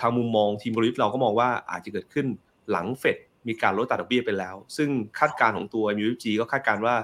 [0.00, 2.26] ทางมุมมองทีมกลยุทธ์เราก็มองว่าอาจจะเกิดขึ้น
[2.70, 3.16] หลังเฟด
[3.48, 6.94] มีการลดอัตราดอกเบี้ยไปแล้ว ซึ่งคาดการณ์ของตัว MUFG ก็คาดการณ์ว่า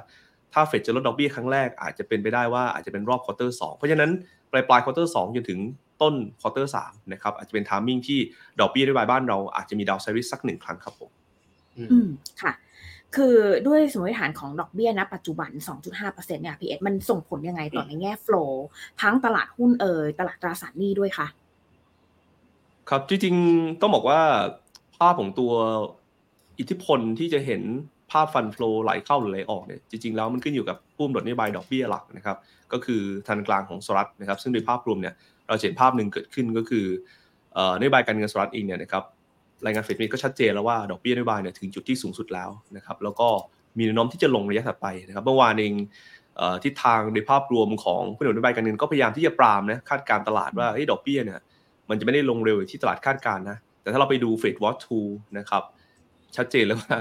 [0.52, 4.10] ถ้าเฟดจะลดดอกเบี้ยครั้งแรกอาจจะเป็นไปได้ว่าอาจจะเป็นรอบ quarter สองเพราะฉะนั้น
[4.52, 5.60] ปลายปลาย quarter สองจนถึง
[6.02, 6.76] ต้น quarter สาม
[7.12, 8.18] นะครับอาจจะเป็น timing ที่
[8.60, 11.10] ดอกเบี้ยนโยบายบ้านเราอาจจะมี downside risk สักหนึ่งครั้งครับผม
[11.78, 12.06] อืม
[12.42, 12.52] ค่ะ
[13.16, 13.36] คือ
[13.66, 15.50] ด้วยสมมติฐานของดอกเบี้ยณปัจจุบัน
[15.94, 18.34] 2.5%เนี่ยพี่เอสมันส่งผลยังไงต่อในแง่ flow
[19.02, 21.26] ทั้งตลาดหุ้นเอ่ยตลาดตราสารหนี้ด้วยคะ
[22.88, 24.20] ครับจริงๆต้องบอกว่า
[24.96, 25.52] ภาพของตัว
[26.58, 27.62] อิทธิพลที่จะเห็น
[28.10, 32.36] ภาพ fund flow ไหลเข้าหรือไหลออกเนี่ยจริงๆแล้วมันขึ้นอยู่กับผู้กำหนดนโยบายดอกเบี้ยหลักนะครับ
[32.72, 35.14] ก็คือธนาคารกลางของสหรัฐนะครับซึ่งโดยภาพรวมเนี่ย
[35.48, 36.86] เราจะเห็นภาพหนึ่งเกิดขึ้นก็คือ
[37.54, 39.04] เอ่อนโยบายการเงินสหรัฐเองเนี่ยนะครับ
[39.64, 43.28] รายงานเฟดมีก็ชัดเจนแล้วว่าดอกเบี้ยนโยบายเนี่ยถึงจุดที่สูงสุดแล้วนะครับ แล้วก็
[43.78, 45.74] มีแนวโน้มที่จะลงระยะถัดไปนะครับเมื่อวานเอง
[46.36, 51.40] เอ่ทิศทางโดยภาพรวมของผู้กำนโยบายการเงินก็พยายามที่จะปรามนะคาดการตลาดว่าดอกเบี้ยเนี่ย
[51.88, 54.80] มันจะไม่ได้ลงเร็วอย่างที่ตลาดคาดการนะแต่ถ้าเราไปดู Fed Watch
[55.10, 55.62] 2นะครับ
[56.36, 56.96] ชัดเจนเลยว่า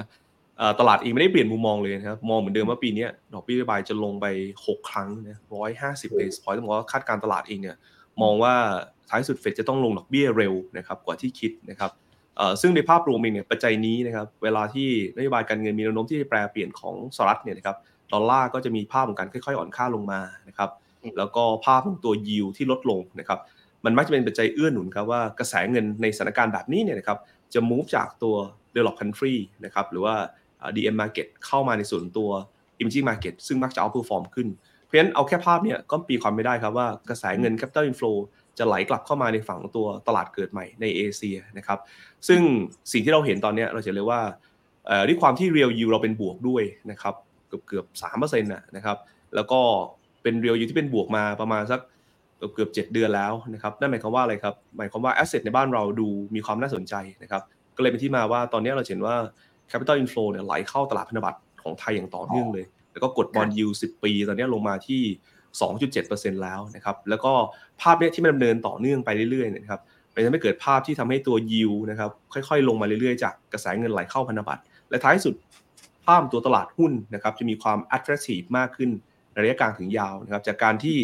[0.79, 4.25] ตลาดเองไม่ได้เปลี่ยนมุมมองเลยนะครับมองเหมือนเดิมว่าปีนี้ดอกเบี้ยนโยบายจะลงไป
[4.57, 5.37] 6 ครั้งนะ
[5.77, 7.77] 150 basis point ต้องบอกว่าคาดการตลาดเองเนี่ย
[8.21, 8.53] มองว่า
[9.09, 11.91] ท้ายสุดเฟดจะต้องลงดอกเบี้ยเร็วนะครับกว่าที่คิดนะครับ
[12.61, 17.77] ซึ่งในภาพรวมเองเนี่ยปัจจัยนี้นะครับเวลาที่นโยบายการเงินมีแนวโน้มที่จะแปรเปลี่ยนของสหรัฐเนี่ยนะครับ
[18.13, 20.69] ดอลลาร์ก็จะมีภาพของการค่อยๆ อ่อนค่าลงมานะครับ
[21.17, 23.39] แล้วก็ภาพของตัวยิวที่ลดลงนะครับ
[23.85, 27.17] มันมักจะเป็นปัจจัยเอื้อหนุนครับว่ากระแสเงินในสถานการณ์แบบนี้เนี่ยนะครับ
[27.53, 28.35] จะ move จากตัว
[28.73, 29.35] developed country
[29.65, 30.15] นะครับหรือว่า
[30.75, 32.29] DM market เข้ามาในส่วนตัว
[32.79, 34.47] emerging market ซึ่งมักจะ outperform ขึ้น
[34.83, 38.15] เพราะฉะนั้นเอาแค่ภาพเนี่ยก็ปีความไม่ได้ครับว่ากระแสเงิน capital inflow
[38.59, 41.79] จะไหลกลับเข้ามาในฝั่งตัวตลาดเกิดใหม่ในเอเชียนะครับ
[42.27, 42.41] ซึ่ง
[42.91, 44.21] สิ่งที่เราเห็นตอนนี้เราจะเรียกว่า
[45.07, 47.13] ด้วยความที่ real yield เราเป็นบวกด้วยนะครับ
[47.47, 48.97] เกือบเกือบสามเปอร์เซ็นต์นะครับ
[49.35, 49.59] แล้วก็
[50.23, 51.79] เป็น real yield ที่เป็นบวกมาประมาณสัก
[52.37, 57.41] เกือบเกือบเจ็ดเดือนแล้วนะครับนั่นหมายความว่าอะไรครับหมายความว่าแอสเซทในบ้านเราดูมีความน่าสนใจนะครับ
[57.75, 59.15] ก็เลยเป็นที่มาว่าตอนนี้เราเห็นว่า
[59.71, 65.01] capital inflow เนี่ยไหลเข้าตลาดพันธบัตรของไทยอย่างต่อเนื่องเลย แล้วก็กดบอลยู10ปี ตอนนี้ลงมาที่
[65.61, 67.31] 2.7%แล้วนะครับแล้วก็
[67.81, 69.81] ภาพเนี้ยที่มันดำเนินต่อเนื่องไปเรื่อยๆเนะครับ
[70.13, 75.35] มันจะไม่เกิดภาพที่ทำให้ตัวยิวนะครับค่อยๆ ลงมาเรื่อยๆ จากกระแสเงินไหลเข้าพันธบัตรและท้ายสุด
[76.05, 78.89] ภาพตัวตลาดหุ้นนะครับจะมีความ attractive มากขึ้น
[79.31, 80.97] ในระยะกลางถึงยาวนะครับจากการที่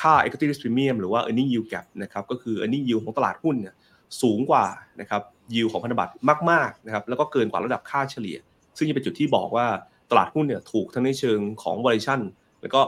[0.00, 3.74] ค่า equity risk premium หรือว่า earning yield gap นะครับก็คือ earning yield ของตลาดหุ้นเนี่ย
[4.22, 4.64] สูงกว่า
[5.00, 5.22] นะครับ
[5.54, 6.12] yield ของพันธบัตร
[6.50, 8.38] มากๆนะครับแล้วก็เกินกว่าระดับค่าเฉลี่ย
[8.76, 9.66] ซึ่งจะเป็นจุดที่บอกว่า
[10.10, 12.20] ตลาดหุ้นเนี่ยถูกทั้งในเชิงของ valuation
[12.60, 12.80] แล้วก็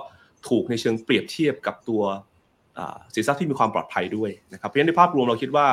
[0.49, 2.03] ถูกในเชิงเปรียบเทียบกับตัว
[2.79, 5.67] อ่าสินทรัพย์ที่มีความปลอดภัยด้วยนะครับเพราะฉะนั้นในภาพรวมเราคิดว่า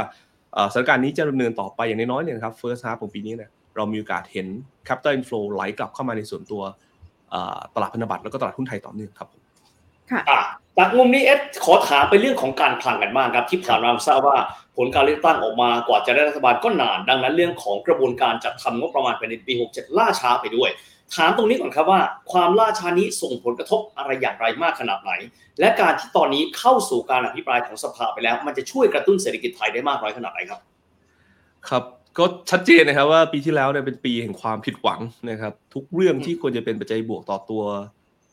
[0.55, 4.47] อ่าสถานการณ์นี้จะดำเนินต่อไปอย่างน้อยๆเนี่ยนะครับ first half ของปีนี้เนี่ยเรามีโอกาสเห็น
[4.87, 6.61] capital inflow ไหลกลับเข้ามาในส่วนตัว
[7.33, 9.41] อ่าตลาดพันธบัตรแล้วก็ตลาดหุ้นไทยต่อเนื่องครับผม
[10.11, 10.41] อะ
[10.77, 14.37] จากมุมนี้เอสขอถามไปเรื่องของการคลังกันบ้างครับที่ผ่านมาทราบว่า
[14.77, 20.69] ผลการเลือกตั้งออกมากว่าจะได้รัฐบาลก็นาน ดังนั้นเรื่องของกระบวนการจัดทำงบประมาณภายในปี 67 ล่าช้าไปด้วย
[21.15, 22.01] ถามตรงนี้ก่อนครับว่า
[22.31, 25.11] ความล่าช้านี้ส่งผลกระทบอะไรอย่างไรมากขนาดไหน
[25.59, 30.59] และการที่ตอนนี้เข้าสู่การอภิปรายของสภาไปแล้ว มันจะช่วยกระตุ้นเศรษฐกิจไทยได้มากน้อยขนาดไหนครับ
[31.69, 31.83] ครับ
[32.17, 34.99] ก็ชัดเจนนะครับว่าปีที่แล้วเนี่ยเป็นปีแห่งความผิดหวัง
[35.29, 37.63] นะครับ ทุกเรื่องที่ควรจะเป็นปัจจัยบวกต่อตัว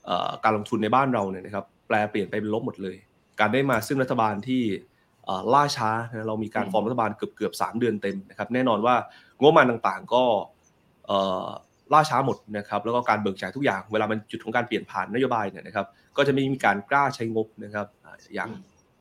[0.07, 2.97] เอ่อการลงทุนในบ้านเราเนี่ยนะครับ แปลเปลี่ยนไปเป็นลบหมดเลย
[3.41, 4.63] การได้มาซึ่งรัฐบาลที่
[5.25, 8.95] เอ่อล่าช้านะเรามีการอืมฟอร์มรัฐบาลเกือบเกือบสามเดือนเต็มนะครับ แน่นอนว่า
[9.41, 10.25] งบประมาณต่างๆก็
[11.07, 11.47] เอ่อ
[11.93, 17.87] ล่าช้าหมดนะครับแล้วก็การเบิกจ่ายทุกอย่างเวลามันจุดของการเปลี่ยนผ่านนโยบายเนี่ยนะครับก็จะไม่มีการกล้าใช้งบนะครับ
[18.35, 18.51] อย่าง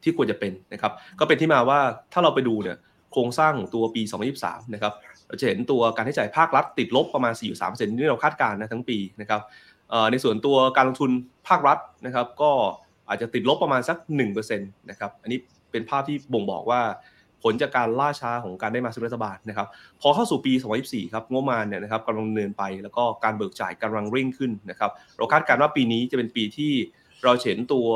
[0.04, 1.80] ที่ควรจะเป็นนะครับก็เป็นที่มาว่า
[2.14, 2.78] ถ้าเราไปดูเนี่ย
[3.12, 4.02] โครงสร้างของตัวปี
[4.38, 4.94] 2023 นะครับ
[5.28, 9.42] เราจะเห็นตัวการใช้จ่ายภาครัฐติดลบประมาณ 4-3%ที่เราคาดการณ์นะทั้งปีนะครับ
[10.12, 11.12] ในส่วนตัวการลงทุน
[11.48, 12.52] ภาครัฐนะครับ ก็
[13.10, 15.40] อาจจะติดลบประมาณสัก 1%นะครับอันนี้
[15.72, 16.82] เป็นภาพที่บ่งบอกว่า
[17.46, 19.68] ผลจากการล่าช้าของการได้มาซึ่งรัฐบาลนะครับ
[20.02, 20.54] พอเข้าสู่ปี
[21.04, 26.72] 2024 ครับงบประมาณเนี่ยนะครับกำลังดำเนินไปแล้วก็การเบิกจ่ายกำลังเร่งขึ้นนะครับเราคาดการณ์ว่าปีนี้จะเป็นปีที่
[27.24, 27.88] เราเห็นตัว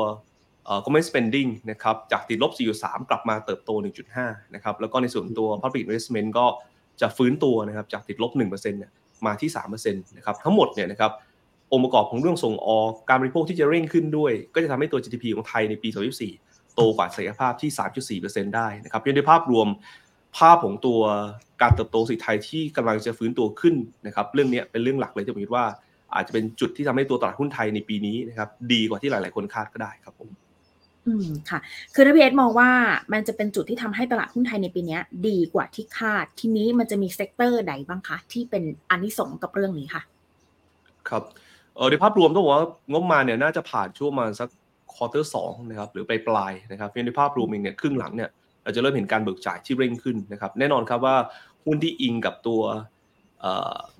[0.64, 3.70] เอ่อ government spending นะครับจากติดลบ 4.3 กลับมาเติบโต
[4.12, 6.46] 1.5 นะครับแล้วก็ในส่วนตัว public investment ก็
[7.00, 8.92] จะฟื้นตัวนะครับจากติดลบ 1%เนี่ย
[9.26, 9.50] มาที่
[9.82, 11.12] 3%นะครับทั้งหมดเนี่ยนะครับ
[11.72, 19.68] องค์ประกอบของเรื่องส่งออกการบริโภคที่จะเร่งขึ้นด้วย ก็จะทำให้ตัว GDP ของไทยในปี 2024 โตกว่าศักยภาพที่ 3.4%ได้นะครับเพราะฉะนั้นในภาพรวม
[20.38, 21.00] ภาพของตัว
[21.62, 23.74] การเติบโตเศรษฐกิจไทยที่กำลังจะฟื้นตัวขึ้น
[24.06, 25.66] นะครับเรื่องเนี้ยเป็นเรื่องหลักเลยที่ผมคิดว่า
[26.14, 30.28] อาจจะเป็นจุดที่ทำให้ตัวตลาดหุ้นไทยในปีนี้นะครับดีกว่าที่หลาย ๆ คนคาดก็ได้ครับผม
[31.06, 31.58] อืมค่ะ
[31.94, 32.70] คือถ้าพี่เอสมองว่า
[33.12, 40.02] มันจะเป็นจุดที่ทำให้ตลาดหุ้นไทยในปีเนี้ยดีกว่าที่คาด ทีนี้มันจะมี sector ใดบ้างคะที่เป็นอานิสงส์กับเรื่องนี้ค่ะ
[41.08, 41.22] ครับ
[41.76, 44.48] เออในภาพรวมต้องบอกว่างบประมาณเนี่ยน่าจะผ่านช่วงประมาณสัก
[44.94, 48.30] quarter สองนะครับหรือปลายปลายๆนะครับเพราะในภาพรวมเองเนี่ยครึ่งหลังเนี่ย
[48.64, 51.16] เราจะเริ่มเห็นการเบิกจ่ายที่เร่งขึ้นนะครับแน่นอนครับว่า
[51.64, 52.60] หุ้นที่อิงกับตัว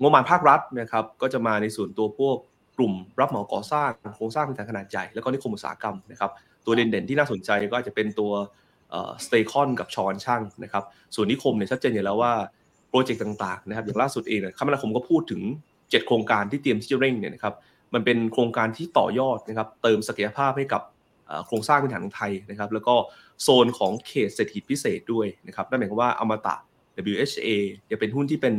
[0.01, 2.37] งบประมาณภาครัฐนะครับก็จะมาในส่วนตัวพวก
[2.77, 6.31] กลุ่มรับเหมาก่อสร้างโครงสร้างพื้นฐานขนาดใหญ่แล้วก็นิคมอุตสาหกรรมนะครับ
[6.65, 8.31] ตัวเด่นๆที่น่าสนใจก็อาจจะเป็นตัว
[9.25, 10.83] สเตคอนกับชอนช่างนะครับ
[11.15, 12.33] ส่วนนิคมเนี่ยชัดเจนอยู่แล้วว่า
[12.89, 15.41] โปรเจกต์ต่างๆนะครับอย่างล่าสุดเองเนี่ยคมนาคมก็พูดถึง
[15.75, 17.53] 7 โครงการที่เตรียมที่จะเร่งเนี่ยนะครับ
[17.93, 20.81] มันเป็นโครงการที่ต่อยอดนะครับเติมศักยภาพให้กับ
[21.27, 22.95] เอ่อโครงสร้างพื้นฐานของไทยนะครับ แล้วก็
[23.41, 26.55] โซนของเขตเศรษฐกิจพิเศษด้วยนะครับนั่นหมายความว่าอมตะ
[27.11, 27.49] WHA
[27.91, 28.55] จะเป็นหุ้นที่เป็น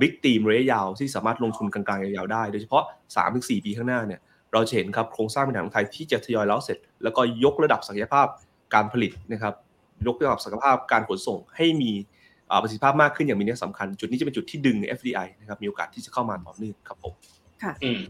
[0.00, 2.84] บิ๊กทีมระยะยาวที่สามารถลงทุนกลางๆยาวๆได้ โดยเฉพาะ
[3.24, 4.20] 3-4 ปีข้างหน้าเนี่ย
[4.52, 8.26] เราจะเห็นครับโครงสร้างพื้นฐานของไทยที่จะทยอยแล้วเสร็จ แล้วก็ยกระดับศักยภาพ
[8.74, 9.54] การผลิตนะครับ
[10.06, 11.92] ยกระดับศักยภาพการขนส่งให้มี
[12.50, 17.14] อ่าประสิทธิภาพมากขึ้นอย่างมีนัยสำคัญ จุดนี้จะเป็นจุดที่ดึง FDI นะครับมีโอกาสที่จะเข้ามาต่อเนื่องครับผม
[17.84, 18.00] อืม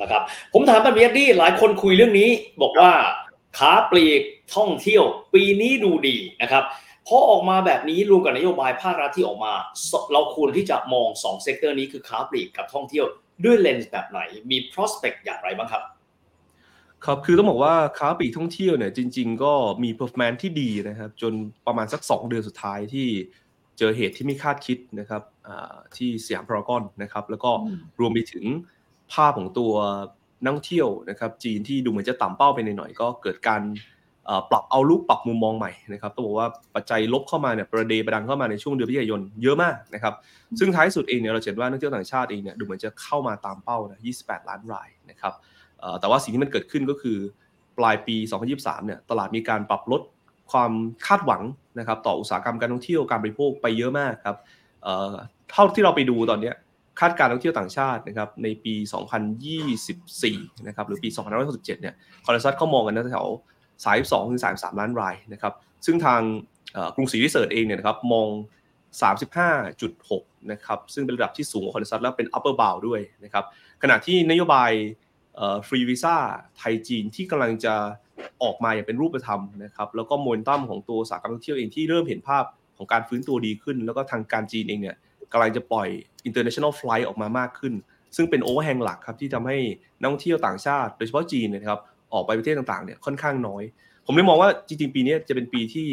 [0.00, 0.22] นะครับ
[0.52, 2.30] ผมถามปันเบียดดี้หลายคนคุยเรื่องนี้
[2.62, 2.92] บอกว่า
[3.58, 4.22] ขาปลีก
[4.56, 6.64] ท่องเที่ยว ปีนี้ดูดีนะครับ
[7.06, 13.04] พอออกมาแบบนี้รวมกับนโยบายภาครัฐที่ออกมาเราควรที่จะมอง2 sector นี้คือค้าปลีกกับท่องเที่ยว
[13.44, 14.20] ด้วยเลนส์แบบไหน
[14.50, 15.82] มี prospect อย่างไรบ้างครับ
[17.04, 21.32] ครับ คือต้องบอกว่าค้าปลีกท่องเที่ยวเนี่ยจริง ๆ ก็มี performance ที่ดีนะครับ จน
[21.66, 23.08] ประมาณสัก 2 เดือนสุดท้ายที่
[23.78, 28.44] เจอเหตุที่ไม่คาดคิดนะครับอ่าที่สยามพารากอนนะครับ แล้วก็อืมรวมไปถึง
[29.12, 29.72] ภาพของตัว
[30.42, 33.62] นักท่องเที่ยวนะครับจีนที่ดูเหมือนจะต่ำเป้าไปหน่อยๆก็เกิดการ
[34.26, 40.14] เอ่อปรับเอาลุกปรับมุมมองใหม่นะครับต้องบอกว่าปัจจัยลบเข้ามาเนี่ยประเดประดังเข้ามาในช่วงเดือนพฤศจิกายนเยอะมากนะครับ
[40.58, 45.32] ซึ่งท้ายสุดเองเนี่ยเราจะเห็นว่านักท่องเที่ยวต่างชาติเองเนี่ยดูเหมือนจะเข้ามาตามเป้านะ28 ล้านรายนะครับ
[45.80, 47.18] เอ่อแต่ว่าสิ่งที่มันเกิดขึ้นก็คือ
[47.78, 48.16] ปลายปี
[48.52, 50.02] 2023 เนี่ยตลาดมีการปรับลด
[50.52, 50.72] ความ
[51.06, 51.42] คาดหวัง
[51.78, 54.36] นะครับต่ออุตสาหกรรมการท่องเที่ยวการบริโภคไปเยอะมากครับ
[54.82, 55.14] เอ่อ
[55.50, 56.54] เท่าที่เราไปดูตอนเนี้ย
[57.00, 58.74] คาดการณ์ท่องเที่ยวต่างชาตินะครับในปี
[59.90, 61.08] 2024 นะครับหรือปี
[61.40, 63.26] 2567 เนี่ย consensus เขามองกันแถว
[63.78, 65.52] 32ถึง33 ล้านรายนะครับ
[65.86, 66.20] ซึ่งทาง
[66.94, 68.28] กรุงศรี Research เองเนี่ยนะครับมอง
[69.40, 73.44] 35.6 นะครับซึ่งเป็นระดับที่สูงกว่า consensus แล้วเป็น upper bound ด้วยนะครับ
[73.82, 74.70] ขณะที่นโยบาย
[75.68, 76.16] ฟรีวีซ่า
[76.56, 77.74] ไทยจีนที่กำลังจะ
[78.42, 82.44] ออกมาอย่างเป็นรูปธรรมนะครับแล้วก็โมนตัมของตัวอุตสาหกรรมท่องเที่ยวเองที่เริ่มเห็นภาพ
[82.76, 84.96] ของการฟื้นตัวดีขึ้น แล้วก็ทางการจีนเองเนี่ย
[85.32, 85.88] กำลังจะปล่อย
[86.28, 87.74] international flight ออกมามากขึ้น
[88.16, 89.56] ซึ่งเป็น overhang หลักครับที่ทำให้
[90.00, 91.80] นักท่องเที่ยวต่างชาติ โดยเฉพาะจีนเนี่ยนะครับ
[92.12, 93.62] ออกไปประเทศต่างๆเนี่ยค่อนข้างน้อย
[94.06, 95.88] ผมเลยมองว่าจริงๆปีนี้จะเป็นปีที่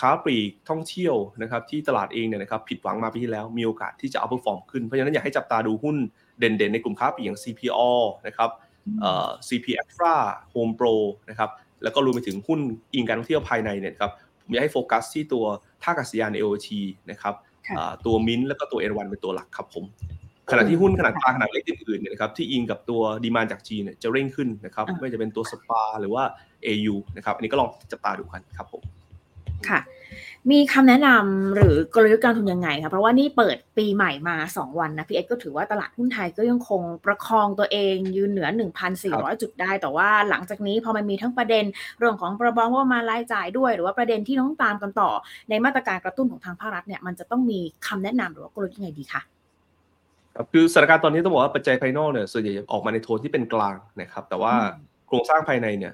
[0.00, 5.96] ค้าปลีกท่องเที่ยวนะครับที่ตลาดเองเนี่ยนะครับผิดหวังมาปีที่แล้วมีโอกาสที่จะ outperform ขึ้น เพราะฉะนั้นอยากให้จับตาดูหุ้น
[6.38, 7.80] เด่นๆ ในกลุ่มค้าปลีกอย่าง CPO
[8.26, 8.50] นะครับ
[9.00, 10.14] เอ่อ CP Axtra
[10.54, 10.94] HomePro
[11.30, 11.50] นะครับ
[11.82, 12.60] แล้วก็รวมไปถึงหุ้น
[12.94, 14.10] อิงการท่องเที่ยวภายในเนี่ยครับ
[14.42, 15.44] ผมอยากให้โฟกัสที่ตัว
[15.82, 16.68] ท่าอากาศยาน AOT
[17.10, 17.49] นะครับค่ะอ่า
[18.06, 19.84] ตัวมินแล้วก็ตัว N1 เป็นตัวหลักครับผม
[20.50, 26.22] ขณะที่หุ้นขนาดกลางขนาดเล็กอื่นๆเนี่ยนะครับที่อิงกับตัวดีมานจากจีนเนี่ยจะเร่งขึ้นนะครับอ่าไม่ว่าจะเป็นตัวสปาหรือว่า
[26.66, 28.82] AU นะครับอันนี้ก็ลองจับตาดูกันครับผม
[29.68, 29.80] ค่ะ
[30.50, 38.48] มีคำแนะนำหรือกลยุทธ์การทุนยังไงคะเพราะว่านี่เปิดปีใหม่มา 2 วันนะพี่เอ็ดก็ถือว่าตลาดหุ้นไทยก็ยังคงประคองตัวเองยืนเหนือ
[38.94, 41.64] 1,400 จุดได้ แต่ว่าหลังจากนี้พอมันมีทั้งประเด็น
[41.98, 45.10] เรื่องของประบองว่ามารายจ่ายด้วย หรือว่าประเด็นที่ต้องตามกันต่อ
[45.50, 49.22] ในมาตรการกระตุ้นของทางภาครัฐเนี่ยมันจะต้องมีคำแนะนำหรือว่ากลยุทธ์ยังไงดีคะ
[50.34, 55.92] ครับคือสถานการณ์ตอนนี้ต้องบอกว่าปัจจัยภายนอกเนี่ยส่วนใหญ่จะออกมาในโทนที่เป็นกลางนะครับแต่ว่าอืมโครงสร้างภายในเนี่ย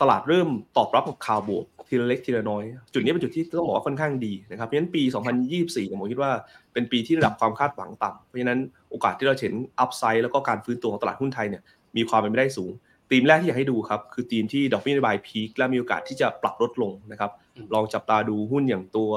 [0.00, 5.02] ตลาดเริ่มตอบรับกับข่าวบวกทีละเล็กทีละน้อย จุดนี้เป็นจุดที่ต้องบอกว่าค่อนข้างดีนะครับเพราะฉะนั้นปี
[5.44, 6.32] 2024เนี่ยผมคิดว่า
[6.72, 11.62] เป็นปีที่ระดับความคาดหวังต่ำเพราะฉะนั้นโอกาสที่เราเห็น upside แล้วก็การฟื้นตัวของตลาดหุ้นไทยเนี่ย
[11.96, 12.70] มีความเป็นไปได้สูง
[13.10, 17.30] ธีมแรกที่อยากให้ดูครับ คือธีมที่ดอกเบี้ยนโยบาย peak และมีโอกาสที่จะปรับลดลงนะครับ
[17.74, 19.10] ลองจับตาดูหุ้นอย่างตัว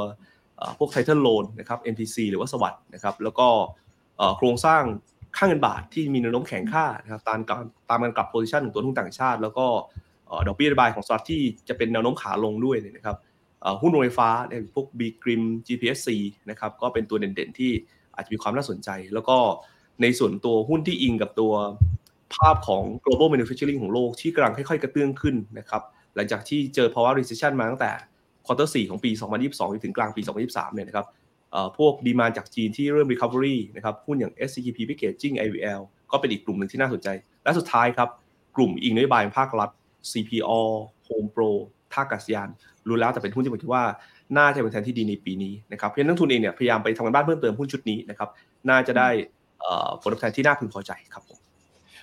[0.77, 3.47] พวกไทเท l โลนนะครับ MTC หรือว่า SAWAD นะครับแล้วก็
[4.37, 4.83] โครงสร้าง
[5.37, 9.65] ค่าเงินบาทที่มีแนวโน้มแข็งค่านะครับตามการตามการกลับ position ของตัวหุ้นต่างชาติ แล้วก็
[10.47, 13.17] ดอกเบี้ยนโยบายของสหรัฐที่จะเป็นแนวโน้มขาลงด้วยนะครับ
[13.81, 16.09] หุ้นโรงไฟฟ้าเนี่ยพวก B.Grimm GPSC
[16.49, 17.71] นะครับก็เป็นตัวเด่นๆที่
[18.15, 19.37] อาจจะมีความน่าสนใจ แล้วก็
[20.01, 21.53] ในส่วนตัวหุ้นที่อิงกับตัว
[22.35, 25.81] ภาพของ global manufacturing ของโลกที่กำลังค่อยๆ กระเตื้องขึ้นนะครับ
[26.15, 27.91] หลังจากที่เจอภาวะ recession มาตั้งแต่
[28.45, 29.11] quarter 4ของปี
[29.41, 31.05] 2022จนถึงกลางปี 2023 เนี่ยนะครับ
[31.77, 37.07] พวก demand จากจีนที่เริ่ม recovery นะครับหุ้นอย่าง SCG Packaging IVL ก็เป็นอีกกลุ่มหนึ่งที่น่าสนใจ
[37.43, 38.09] และสุดท้ายครับ
[38.55, 39.69] กลุ่มอิงนโยบายภาครัฐ
[40.11, 40.61] CPO
[41.07, 41.51] Home Pro
[41.93, 42.49] ท่ากาศยาน
[42.87, 43.83] รู้แล้วแต่เป็นหุ้นที่ผมคิดว่า
[44.37, 48.29] น่าจะเป็นแทนที่ดีในปีนี้นะครับเพราะนักทุนเองเนี่ยพยายามไปทำงานบ้านเพิ่มเติมหุ้นชุดนี้นะครับ
[48.69, 49.09] น่าจะได้
[50.01, 51.39] ผลตอบแทนที่น่าพึงพอใจครับผม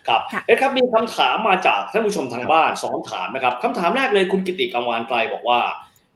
[0.09, 5.61] ครับเอ๊ะครับมีคำถามมาจากท่านผู้ชมทางบ้านสองถามนะครับคำถามแรกเลยคุณกิติกังวานไกลบอกว่า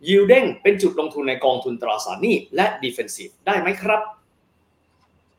[0.09, 4.01] ยิวเด้งเป็นจุดลงทุนในกองทุนตราสารหนี้และดิเฟนซีฟได้ไหมครับ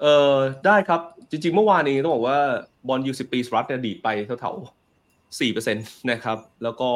[0.01, 0.35] เออ
[0.65, 2.39] ได้ครับจริงๆ เมื่อวานนี้ต้องบอกว่า
[2.87, 4.53] bond yield สิบปีสหรัฐเนี่ยดีดไปเท่า
[5.39, 5.81] สี่เปอร์เซ็นต์
[6.11, 6.89] นะครับ แล้วก็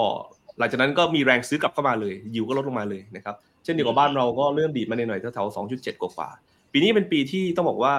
[0.59, 5.47] หลังจากนั้นก็มีแรงซื้อกลับเข้ามาเลยยิวก็ลดลงมาเลยนะครับ เช่นเดียวกับบ้านเราก็เริ่มดีดมาในหน่อยแถว
[5.87, 7.93] จ็ดกว่าๆปีนี้เป็นปีที่ต้องบอกว่า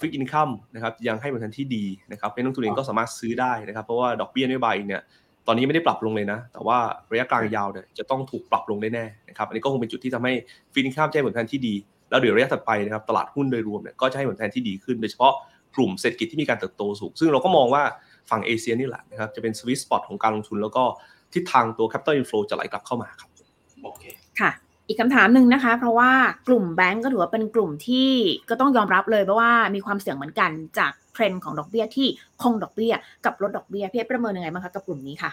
[0.00, 5.02] fixed income นะครับยังให้ผลตอบแทนที่ดีนะครับเป็นนักลงทุนเองก็สามารถซื้อได้นะครับ เพราะว่าดอกเบี้ยนโยบายเนี่ย
[5.46, 6.78] ตอนนี้ไม่ได้ปรับลงเลยนะ แต่ว่า
[7.12, 10.32] ระยะกลางยาวเนี่ยจะต้องถูกปรับลงได้แน่นะครับอันนี้ก็คงเป็นจุดที่ทำให้
[10.74, 11.74] fixed income ให้ผลตอบแทนที่ดี
[12.10, 15.32] แล้วเดี๋ยวระยะถัดไปนะครับตลาดหุ้นโดยรวมเนี่ยก็จะให้ผลตอบแทนที่ดีขึ้น โดยเฉพาะ
[15.76, 17.82] กลุ่มเศรษฐกิจที่มีการเติบโตสูง ซึ่งเราก็มองว่า
[18.30, 20.82] ฝั่งเอเชียนี่แหละนะครับจะเป็น sweet spot ของการลงทุน แล้วก็
[21.34, 23.30] ทิศทางตัว capital inflow จะไหลกลับเข้ามาครับ
[23.82, 24.04] โอเค
[24.40, 24.50] ค่ะ
[24.88, 26.10] อีกคำถามหนึ่งนะคะ เพราะว่า
[26.48, 28.10] กลุ่มแบงก์ก็ถือว่าเป็นกลุ่มที่
[28.50, 32.08] ก็ต้องยอมรับเลยเพราะว่ามีความเสี่ยงเหมือนกันจากเทรนด์ของดอกเบี้ยที่
[32.42, 35.30] คงดอกเบี้ย กับลดดอกเบี้ยพี่เอ็ดประเมินยังไงบ้างคะกับกลุ่มนี้ค่ะ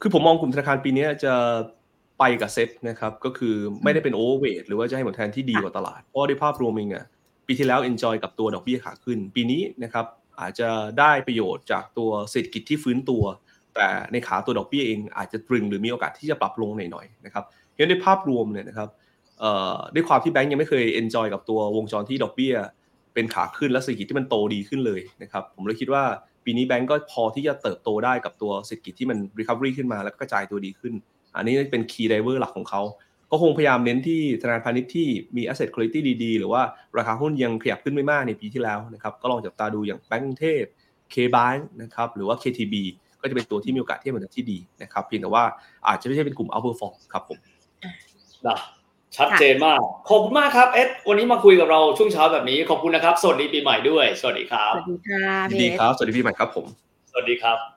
[0.00, 1.34] คือผมมองกลุ่มธนาคารปีนี้จะ
[2.18, 3.54] ไปกับเซ็ตนะครับก็คือ
[3.84, 7.04] ไม่ได้เป็น overweight หรือว่าจะให้ผลตอบแทนที่ดีกว่าตลาด เพราะว่าด้วยภาพรวมเองอะ
[7.46, 10.06] ปีที่แล้ว enjoy กับตัวดอกเบี้ยขาขึ้น ปีนี้นะครับ
[10.40, 10.68] อาจจะ
[10.98, 13.24] ได้ประโยชน์จากตัวเศรษฐกิจที่ฟื้นตัว
[13.74, 18.88] แต่ในขาตัวดอกเบี้ยเองอาจจะตรึงหรือมีโอกาสที่จะปรับลงหน่อยๆนะครับเพราะฉะนั้นภาพรวมเนี่ยนะครับ
[19.94, 22.54] ด้วยความที่แบงก์ยังไม่เคย enjoy กับตัววงจรที่ดอกเบี้ย
[23.14, 26.04] เป็นขาขึ้นและเศรษฐกิจที่มันโตดีขึ้นเลยนะครับผมเลยคิดว่า
[26.44, 30.94] ปีนี้แบงก์ก็พอที่จะเติบโตได้กับตัวเศรษฐกิจที่มัน recovery ขึ้นมาแล้วก็กระจายตัวดีขึ้น
[31.36, 32.82] อันนี้เป็น key driver หลักของเขา
[33.30, 36.62] ก็คงพยายามเน้นที่ธนาคารพาณิชย์ที่มี asset quality ดีๆ หรือว่า
[36.98, 40.62] ราคาหุ้นยังขยับขึ้นไม่มากในปีที่แล้วนะครับ ก็ลองจับตาดูอย่างแบงก์กรุงเทพ
[41.12, 42.74] K-Bank นะครับ หรือว่า KTB
[43.20, 45.44] ก็จะเป็นตัวที่มีโอกาสที่มันที่ดีนะครับ เพียงแต่ว่า
[45.88, 47.38] อาจจะไม่ใช่เป็นกลุ่ม outperform ครับผม
[48.46, 48.58] นะ
[49.16, 56.66] ชัดเจนมาก ขอบคุณมากครับเอ็ดวันนี้มาคุยกับเราช่วงเช้าแบบนี้ ขอบคุณนะครับ สวัสดีปีใหม่ด้วย สวัสดีครับ สวัสดีค่ะยินพี่ดีเอ็ดครับ สวัสดีพี่ใหม่ครับผม
[57.10, 57.75] สวัสดีครับ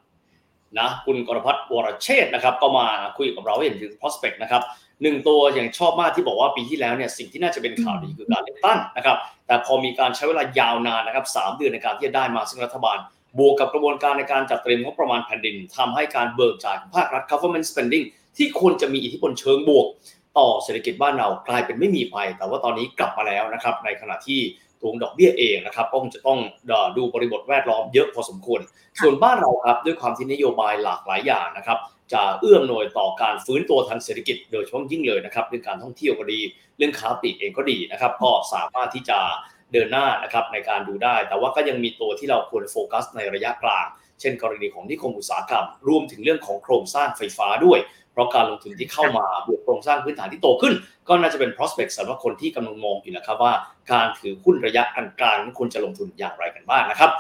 [0.79, 4.61] นะคุณกรพัฒน์วรเชษฐ์นะครับก็มาคุยกับเราให้เห็นถึง prospect นะครับ
[5.01, 9.17] หนึ่งตัวอย่างชอบมากที่บอกว่าปีที่แล้วเนี่ยสิ่งที่น่าจะเป็นข่าวดีคือการเลือกตั้งนะครับ
[9.47, 12.97] แต่พอมีการใช้เวลายาวนานนะครับสามเดือนในการที่จะได้มาซึ่งรัฐบาล
[13.39, 18.05] บวกกับกระบวนการในการจัดเตรียมงบประมาณแผ่นดินทำให้การเบิกจ่ายของภาครัฐ government spending
[18.37, 19.87] ที่ควรจะมีอิทธิพลเชิงบวก
[20.37, 24.39] ต่อเศรษฐกิจบ้านเรากลายเป็นไม่มีภัยแต่ว่าตอนนี้กลับมาแล้วนะครับในขณะที่
[24.81, 26.39] ตัวดอกเบี้ยเองนะครับก็คงจะต้อง
[26.97, 28.61] ดูบริบทแวดล้อมเยอะพอสมควร
[29.01, 31.79] ส่วนบ้านเราครับด้วยความที่นโยบายหลากหลายอย่างนะครับ
[32.13, 36.39] จะเอื้อมหน่วยต่อการฟื้นตัวทางเศรษฐกิจโดยเฉพาะยิ่งเลยนะครับเรื่องการท่องเที่ยวก็ดี
[36.77, 39.19] เรื่องค้าปลีกเองก็ดีนะครับก็สามารถที่จะ
[39.73, 43.85] เดินหน้านะครับในการดูได้ แต่ว่าก็ยังมีตัวที่เราควรโฟกัสในระยะกลาง
[44.21, 50.73] เช่น กรณีของนิคมอุตสาหกรรม รวมถึงเรื่องของโครงสร้างไฟฟ้าด้วยเพ ราะการลงทุนที่เข้ามาบวกโครงสร้างพื้นฐานที่โตขึ้น
[51.07, 53.53] ก็น่าจะเป็น prospect สำหรับคนที่กำลังมองอยู่นะครับว่า
[53.91, 57.11] การถือหุ้นระยะกลางๆควรจะลงทุนอย่างไรกันบ้างนะครับ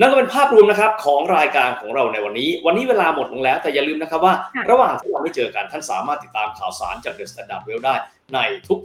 [0.00, 7.94] นั่นก็เป็นภาพรวมนะครับของรายการของเราในวันนี้ วันนี้เวลาหมดลงแล้ว แต่อย่าลืมนะครับว่าค่ะระหว่างที่เราไม่เจอกันท่านสามารถติดตามข่าวสารจาก The Standard Well ได้
[8.34, 8.38] ใน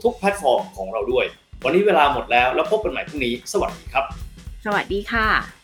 [0.04, 1.24] ทุกๆ แพลตฟอร์มของเราด้วย
[1.64, 4.04] วันนี้เวลาหมดแล้วแล้วพบกันใหม่พรุ่งนี้ สวัสดีครับ
[4.64, 5.63] สวัสดีค่ะ